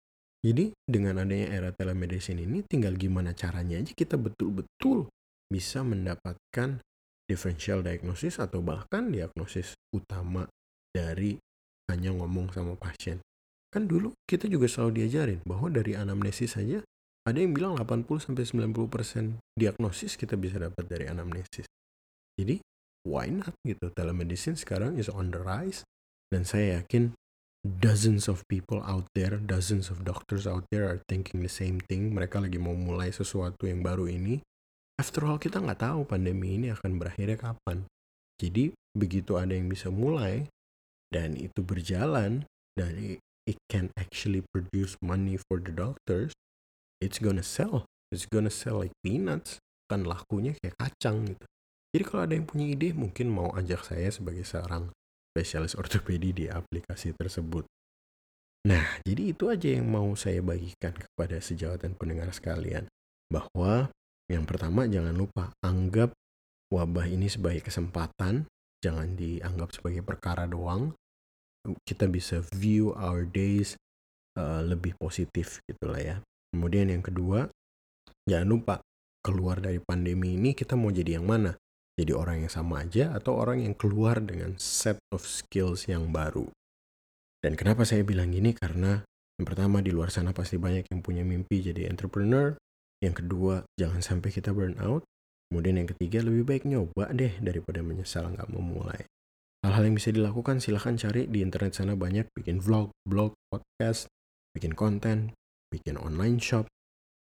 Jadi 0.40 0.72
dengan 0.88 1.20
adanya 1.20 1.52
era 1.52 1.70
telemedicine 1.70 2.48
ini 2.48 2.64
tinggal 2.64 2.96
gimana 2.96 3.36
caranya 3.36 3.76
aja 3.76 3.92
kita 3.92 4.16
betul-betul 4.16 5.12
bisa 5.52 5.84
mendapatkan 5.84 6.80
differential 7.28 7.84
diagnosis 7.84 8.40
atau 8.40 8.64
bahkan 8.64 9.12
diagnosis 9.12 9.76
utama 9.92 10.48
dari 10.90 11.36
hanya 11.92 12.16
ngomong 12.16 12.48
sama 12.56 12.74
pasien. 12.80 13.20
Kan 13.70 13.86
dulu 13.86 14.16
kita 14.24 14.48
juga 14.48 14.66
selalu 14.66 15.04
diajarin 15.04 15.40
bahwa 15.46 15.68
dari 15.70 15.94
anamnesis 15.94 16.56
saja 16.56 16.80
ada 17.28 17.38
yang 17.38 17.52
bilang 17.52 17.76
80 17.76 18.32
sampai 18.32 18.48
90% 18.48 19.38
diagnosis 19.54 20.16
kita 20.16 20.40
bisa 20.40 20.56
dapat 20.56 20.88
dari 20.88 21.04
anamnesis. 21.06 21.68
Jadi, 22.34 22.58
why 23.04 23.28
not 23.28 23.52
gitu? 23.62 23.92
Telemedicine 23.92 24.56
sekarang 24.56 24.96
is 24.96 25.12
on 25.12 25.28
the 25.28 25.38
rise 25.38 25.84
dan 26.32 26.48
saya 26.48 26.80
yakin 26.80 27.12
dozens 27.64 28.28
of 28.28 28.44
people 28.48 28.80
out 28.84 29.04
there, 29.12 29.36
dozens 29.36 29.92
of 29.92 30.04
doctors 30.04 30.48
out 30.48 30.64
there 30.72 30.88
are 30.88 31.00
thinking 31.08 31.44
the 31.44 31.52
same 31.52 31.80
thing. 31.88 32.12
Mereka 32.12 32.40
lagi 32.40 32.56
mau 32.56 32.72
mulai 32.72 33.12
sesuatu 33.12 33.68
yang 33.68 33.84
baru 33.84 34.08
ini. 34.08 34.40
After 35.00 35.24
all, 35.24 35.40
kita 35.40 35.60
nggak 35.60 35.80
tahu 35.80 36.04
pandemi 36.04 36.60
ini 36.60 36.72
akan 36.72 37.00
berakhirnya 37.00 37.40
kapan. 37.40 37.88
Jadi, 38.40 38.72
begitu 38.92 39.36
ada 39.36 39.52
yang 39.52 39.68
bisa 39.68 39.88
mulai, 39.88 40.48
dan 41.10 41.34
itu 41.34 41.60
berjalan 41.60 42.46
dan 42.78 43.18
it 43.44 43.58
can 43.66 43.90
actually 43.98 44.46
produce 44.54 44.94
money 45.02 45.34
for 45.36 45.58
the 45.58 45.74
doctors, 45.74 46.30
it's 47.02 47.18
gonna 47.18 47.44
sell. 47.44 47.84
It's 48.14 48.26
gonna 48.26 48.50
sell 48.50 48.80
like 48.80 48.94
peanuts. 49.02 49.58
Kan 49.90 50.06
lakunya 50.06 50.54
kayak 50.62 50.78
kacang 50.78 51.34
gitu. 51.34 51.44
Jadi 51.90 52.04
kalau 52.06 52.22
ada 52.22 52.34
yang 52.38 52.46
punya 52.46 52.66
ide 52.70 52.94
mungkin 52.94 53.26
mau 53.34 53.50
ajak 53.58 53.82
saya 53.82 54.06
sebagai 54.14 54.46
seorang 54.46 54.94
spesialis 55.30 55.78
ortopedi 55.78 56.34
di 56.34 56.44
aplikasi 56.50 57.14
tersebut. 57.14 57.64
Nah, 58.66 59.00
jadi 59.06 59.32
itu 59.32 59.48
aja 59.48 59.72
yang 59.72 59.88
mau 59.88 60.12
saya 60.18 60.44
bagikan 60.44 60.92
kepada 60.92 61.40
sejawat 61.40 61.86
dan 61.86 61.96
pendengar 61.96 62.28
sekalian. 62.34 62.90
Bahwa 63.30 63.88
yang 64.28 64.44
pertama 64.44 64.84
jangan 64.84 65.16
lupa 65.16 65.54
anggap 65.64 66.12
wabah 66.68 67.06
ini 67.08 67.30
sebagai 67.30 67.64
kesempatan, 67.64 68.44
jangan 68.84 69.16
dianggap 69.16 69.72
sebagai 69.72 70.04
perkara 70.04 70.44
doang. 70.44 70.92
Kita 71.88 72.04
bisa 72.08 72.44
view 72.52 72.92
our 72.96 73.24
days 73.24 73.80
uh, 74.36 74.60
lebih 74.60 74.96
positif 75.00 75.64
gitulah 75.64 76.00
ya. 76.00 76.16
Kemudian 76.52 76.90
yang 76.92 77.04
kedua, 77.04 77.48
jangan 78.28 78.48
lupa 78.48 78.74
keluar 79.20 79.60
dari 79.60 79.80
pandemi 79.80 80.36
ini 80.36 80.56
kita 80.56 80.76
mau 80.76 80.92
jadi 80.92 81.20
yang 81.20 81.28
mana? 81.28 81.56
Jadi 82.00 82.16
orang 82.16 82.48
yang 82.48 82.48
sama 82.48 82.80
aja 82.80 83.12
atau 83.12 83.36
orang 83.36 83.60
yang 83.60 83.76
keluar 83.76 84.24
dengan 84.24 84.56
set 84.56 84.96
of 85.12 85.20
skills 85.20 85.84
yang 85.84 86.08
baru. 86.08 86.48
Dan 87.44 87.60
kenapa 87.60 87.84
saya 87.84 88.00
bilang 88.08 88.32
gini? 88.32 88.56
Karena 88.56 89.04
yang 89.36 89.44
pertama 89.44 89.84
di 89.84 89.92
luar 89.92 90.08
sana 90.08 90.32
pasti 90.32 90.56
banyak 90.56 90.88
yang 90.88 91.04
punya 91.04 91.28
mimpi 91.28 91.60
jadi 91.60 91.92
entrepreneur. 91.92 92.56
Yang 93.04 93.24
kedua, 93.24 93.68
jangan 93.76 94.00
sampai 94.00 94.32
kita 94.32 94.56
burn 94.56 94.80
out. 94.80 95.04
Kemudian 95.52 95.76
yang 95.76 95.88
ketiga, 95.92 96.24
lebih 96.24 96.48
baik 96.48 96.64
nyoba 96.64 97.12
deh 97.12 97.36
daripada 97.36 97.84
menyesal 97.84 98.32
nggak 98.32 98.48
memulai. 98.48 99.04
Hal-hal 99.60 99.92
yang 99.92 99.96
bisa 100.00 100.08
dilakukan 100.08 100.64
silahkan 100.64 100.96
cari 100.96 101.28
di 101.28 101.44
internet 101.44 101.76
sana 101.76 101.92
banyak 101.92 102.32
bikin 102.32 102.64
vlog, 102.64 102.96
blog, 103.04 103.36
podcast, 103.52 104.08
bikin 104.56 104.72
konten, 104.72 105.36
bikin 105.68 106.00
online 106.00 106.40
shop, 106.40 106.64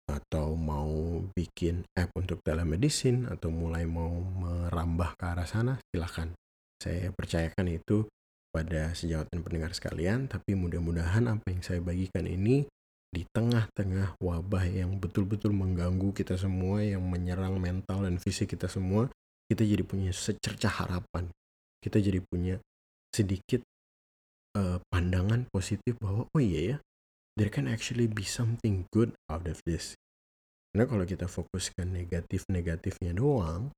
atau 0.08 0.58
mau 0.58 1.22
bikin 1.32 1.86
app 1.94 2.12
untuk 2.18 2.42
telemedicine 2.42 3.30
atau 3.30 3.48
mulai 3.48 3.86
mau 3.86 4.10
merambah 4.12 5.16
ke 5.16 5.24
arah 5.24 5.48
sana 5.48 5.78
silahkan. 5.90 6.34
Saya 6.82 7.14
percayakan 7.14 7.66
itu 7.70 8.04
pada 8.52 8.92
sejawat 8.92 9.32
dan 9.32 9.40
pendengar 9.40 9.72
sekalian 9.72 10.28
tapi 10.28 10.52
mudah-mudahan 10.52 11.24
apa 11.30 11.46
yang 11.48 11.62
saya 11.64 11.80
bagikan 11.80 12.28
ini 12.28 12.68
di 13.12 13.24
tengah-tengah 13.28 14.16
wabah 14.20 14.64
yang 14.68 14.96
betul-betul 14.96 15.52
mengganggu 15.52 16.16
kita 16.16 16.36
semua 16.40 16.80
yang 16.80 17.04
menyerang 17.04 17.60
mental 17.60 18.08
dan 18.08 18.16
fisik 18.16 18.56
kita 18.56 18.68
semua 18.72 19.08
kita 19.52 19.68
jadi 19.68 19.84
punya 19.84 20.12
secercah 20.16 20.72
harapan. 20.72 21.28
Kita 21.84 22.00
jadi 22.00 22.24
punya 22.24 22.56
sedikit 23.12 23.60
uh, 24.56 24.80
pandangan 24.88 25.44
positif 25.52 25.96
bahwa 26.00 26.24
oh 26.32 26.40
iya 26.40 26.60
ya 26.64 26.76
there 27.38 27.52
can 27.52 27.68
actually 27.68 28.08
be 28.08 28.24
something 28.24 28.88
good 28.92 29.12
out 29.30 29.48
of 29.48 29.60
this 29.68 29.96
karena 30.72 30.88
kalau 30.88 31.04
kita 31.04 31.28
fokuskan 31.28 31.84
negatif-negatifnya 31.92 33.12
doang, 33.12 33.68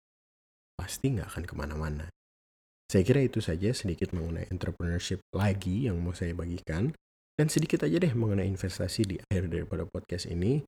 pasti 0.79 1.11
nggak 1.11 1.27
akan 1.27 1.43
ke 1.43 1.55
mana-mana. 1.59 2.07
Saya 2.87 3.03
kira 3.03 3.19
itu 3.19 3.43
saja 3.43 3.75
sedikit 3.75 4.15
mengenai 4.15 4.47
entrepreneurship 4.55 5.19
lagi 5.35 5.91
yang 5.91 5.99
mau 5.99 6.15
saya 6.15 6.39
bagikan. 6.39 6.95
Dan 7.35 7.51
sedikit 7.51 7.83
aja 7.83 7.99
deh 7.99 8.15
mengenai 8.15 8.47
investasi 8.47 9.11
di 9.11 9.17
akhir 9.19 9.51
daripada 9.51 9.83
podcast 9.91 10.31
ini. 10.31 10.63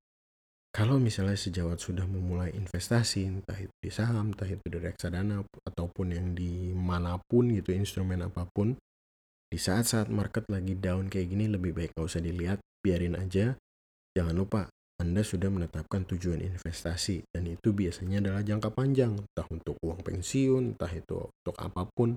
Kalau 0.75 0.99
misalnya 0.99 1.38
sejawat 1.38 1.79
sudah 1.79 2.11
memulai 2.11 2.51
investasi, 2.59 3.22
entah 3.31 3.55
itu 3.55 3.70
di 3.79 3.94
saham, 3.94 4.35
entah 4.35 4.51
itu 4.51 4.66
di 4.66 4.83
reksadana, 4.83 5.46
ataupun 5.62 6.11
yang 6.11 6.35
di 6.35 6.75
mana 6.75 7.22
pun 7.31 7.55
gitu, 7.55 7.70
instrumen 7.70 8.27
apa 8.27 8.51
pun, 8.51 8.75
di 9.46 9.59
saat-saat 9.62 10.11
market 10.11 10.42
lagi 10.51 10.75
down 10.75 11.07
kayak 11.07 11.31
gini 11.31 11.46
lebih 11.46 11.70
baik 11.70 11.94
nggak 11.94 12.11
usah 12.11 12.20
dilihat, 12.20 12.59
biarin 12.87 13.18
aja. 13.18 13.59
Jangan 14.14 14.35
lupa 14.38 14.70
anda 14.96 15.20
sudah 15.20 15.53
menetapkan 15.53 16.09
tujuan 16.09 16.40
investasi 16.40 17.27
dan 17.35 17.44
itu 17.51 17.75
biasanya 17.75 18.22
adalah 18.25 18.40
jangka 18.46 18.72
panjang, 18.72 19.12
entah 19.18 19.46
untuk 19.53 19.77
uang 19.85 20.01
pensiun, 20.01 20.72
entah 20.72 20.88
itu 20.88 21.27
untuk 21.27 21.57
apa 21.59 21.85
pun. 21.92 22.16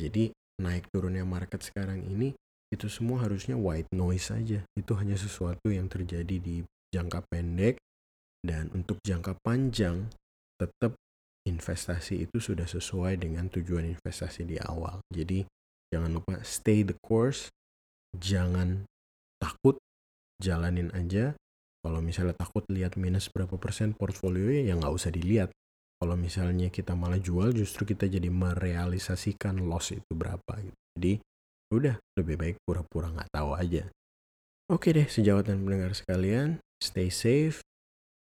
Jadi 0.00 0.34
naik 0.58 0.90
turunnya 0.90 1.22
market 1.22 1.62
sekarang 1.62 2.02
ini 2.02 2.34
itu 2.74 2.90
semua 2.90 3.22
harusnya 3.22 3.54
white 3.54 3.92
noise 3.94 4.34
saja. 4.34 4.66
Itu 4.74 4.98
hanya 4.98 5.14
sesuatu 5.14 5.70
yang 5.70 5.86
terjadi 5.86 6.42
di 6.42 6.66
jangka 6.90 7.22
pendek 7.30 7.78
dan 8.42 8.66
untuk 8.74 8.98
jangka 9.06 9.38
panjang 9.46 10.10
tetap 10.58 10.98
investasi 11.46 12.28
itu 12.28 12.42
sudah 12.42 12.66
sesuai 12.66 13.22
dengan 13.22 13.46
tujuan 13.46 13.86
investasi 13.94 14.42
di 14.42 14.58
awal. 14.58 14.98
Jadi 15.08 15.46
jangan 15.94 16.18
lupa 16.18 16.42
stay 16.42 16.82
the 16.82 16.98
course, 16.98 17.48
jangan 18.12 18.84
takut, 19.40 19.78
jalanin 20.38 20.90
aja 20.94 21.34
kalau 21.78 22.02
misalnya 22.02 22.34
takut 22.34 22.66
lihat 22.68 22.98
minus 22.98 23.30
berapa 23.30 23.54
persen 23.54 23.94
portfolio 23.94 24.50
ya 24.50 24.74
nggak 24.74 24.94
usah 24.94 25.14
dilihat. 25.14 25.54
Kalau 25.98 26.14
misalnya 26.14 26.70
kita 26.70 26.94
malah 26.94 27.18
jual 27.18 27.50
justru 27.50 27.82
kita 27.82 28.06
jadi 28.06 28.30
merealisasikan 28.30 29.58
loss 29.66 29.94
itu 29.94 30.12
berapa 30.14 30.52
gitu. 30.62 30.78
Jadi 30.94 31.12
udah 31.74 31.96
lebih 32.18 32.36
baik 32.38 32.56
pura-pura 32.62 33.10
nggak 33.10 33.30
tahu 33.34 33.54
aja. 33.54 33.86
Oke 34.70 34.94
deh 34.94 35.08
sejawat 35.08 35.50
dan 35.50 35.64
pendengar 35.64 35.96
sekalian, 35.96 36.60
stay 36.78 37.08
safe, 37.08 37.64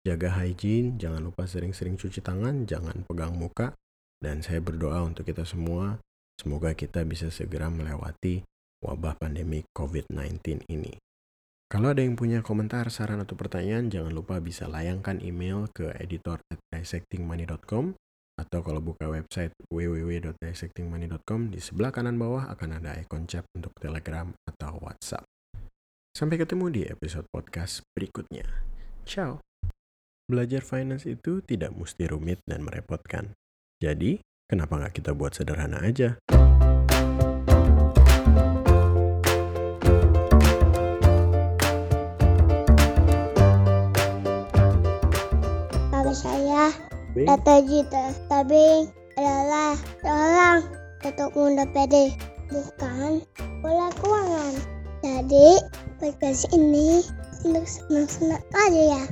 jaga 0.07 0.31
hygiene, 0.41 0.95
jangan 0.97 1.21
lupa 1.27 1.45
sering-sering 1.45 1.99
cuci 1.99 2.23
tangan, 2.23 2.65
jangan 2.65 3.03
pegang 3.05 3.35
muka, 3.35 3.75
dan 4.23 4.41
saya 4.41 4.63
berdoa 4.63 5.03
untuk 5.05 5.27
kita 5.27 5.43
semua, 5.43 5.99
semoga 6.39 6.73
kita 6.73 7.03
bisa 7.03 7.29
segera 7.35 7.67
melewati 7.67 8.47
wabah 8.79 9.19
pandemi 9.19 9.67
COVID-19 9.75 10.71
ini. 10.71 11.10
Kalau 11.71 11.95
ada 11.95 12.03
yang 12.03 12.19
punya 12.19 12.43
komentar, 12.43 12.91
saran, 12.91 13.23
atau 13.23 13.39
pertanyaan, 13.39 13.87
jangan 13.87 14.11
lupa 14.11 14.43
bisa 14.43 14.67
layangkan 14.67 15.23
email 15.23 15.71
ke 15.71 15.95
editor 16.03 16.43
dissectingmoney.com 16.75 17.95
atau 18.35 18.61
kalau 18.67 18.83
buka 18.83 19.07
website 19.07 19.55
www.dissectingmoney.com 19.71 21.55
di 21.55 21.63
sebelah 21.63 21.95
kanan 21.95 22.19
bawah 22.19 22.51
akan 22.51 22.83
ada 22.83 22.99
ikon 22.99 23.31
chat 23.31 23.47
untuk 23.55 23.71
Telegram 23.79 24.27
atau 24.51 24.83
WhatsApp. 24.83 25.23
Sampai 26.11 26.43
ketemu 26.43 26.75
di 26.75 26.83
episode 26.91 27.31
podcast 27.31 27.87
berikutnya. 27.95 28.51
Ciao. 29.07 29.39
Belajar 30.27 30.67
finance 30.67 31.07
itu 31.07 31.39
tidak 31.39 31.71
mesti 31.79 32.11
rumit 32.11 32.43
dan 32.51 32.67
merepotkan. 32.67 33.39
Jadi, 33.79 34.19
kenapa 34.51 34.75
nggak 34.75 34.99
kita 34.99 35.15
buat 35.15 35.39
sederhana 35.39 35.87
aja? 35.87 36.19
Cita-cita 47.15 48.15
tapi 48.31 48.87
adalah 49.19 49.75
seorang 49.99 50.59
ketuk 51.03 51.35
muda 51.35 51.67
pede, 51.75 52.15
bukan 52.49 53.25
bola 53.61 53.91
keuangan. 53.99 54.55
Jadi, 55.01 55.59
podcast 55.99 56.47
ini 56.55 57.03
untuk 57.43 57.67
senang-senang 57.67 58.45
aja 58.53 58.83
ya. 58.95 59.03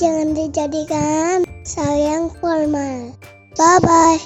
Jangan 0.00 0.34
dijadikan 0.34 1.46
sayang 1.62 2.32
formal. 2.42 3.14
Bye-bye. 3.54 4.18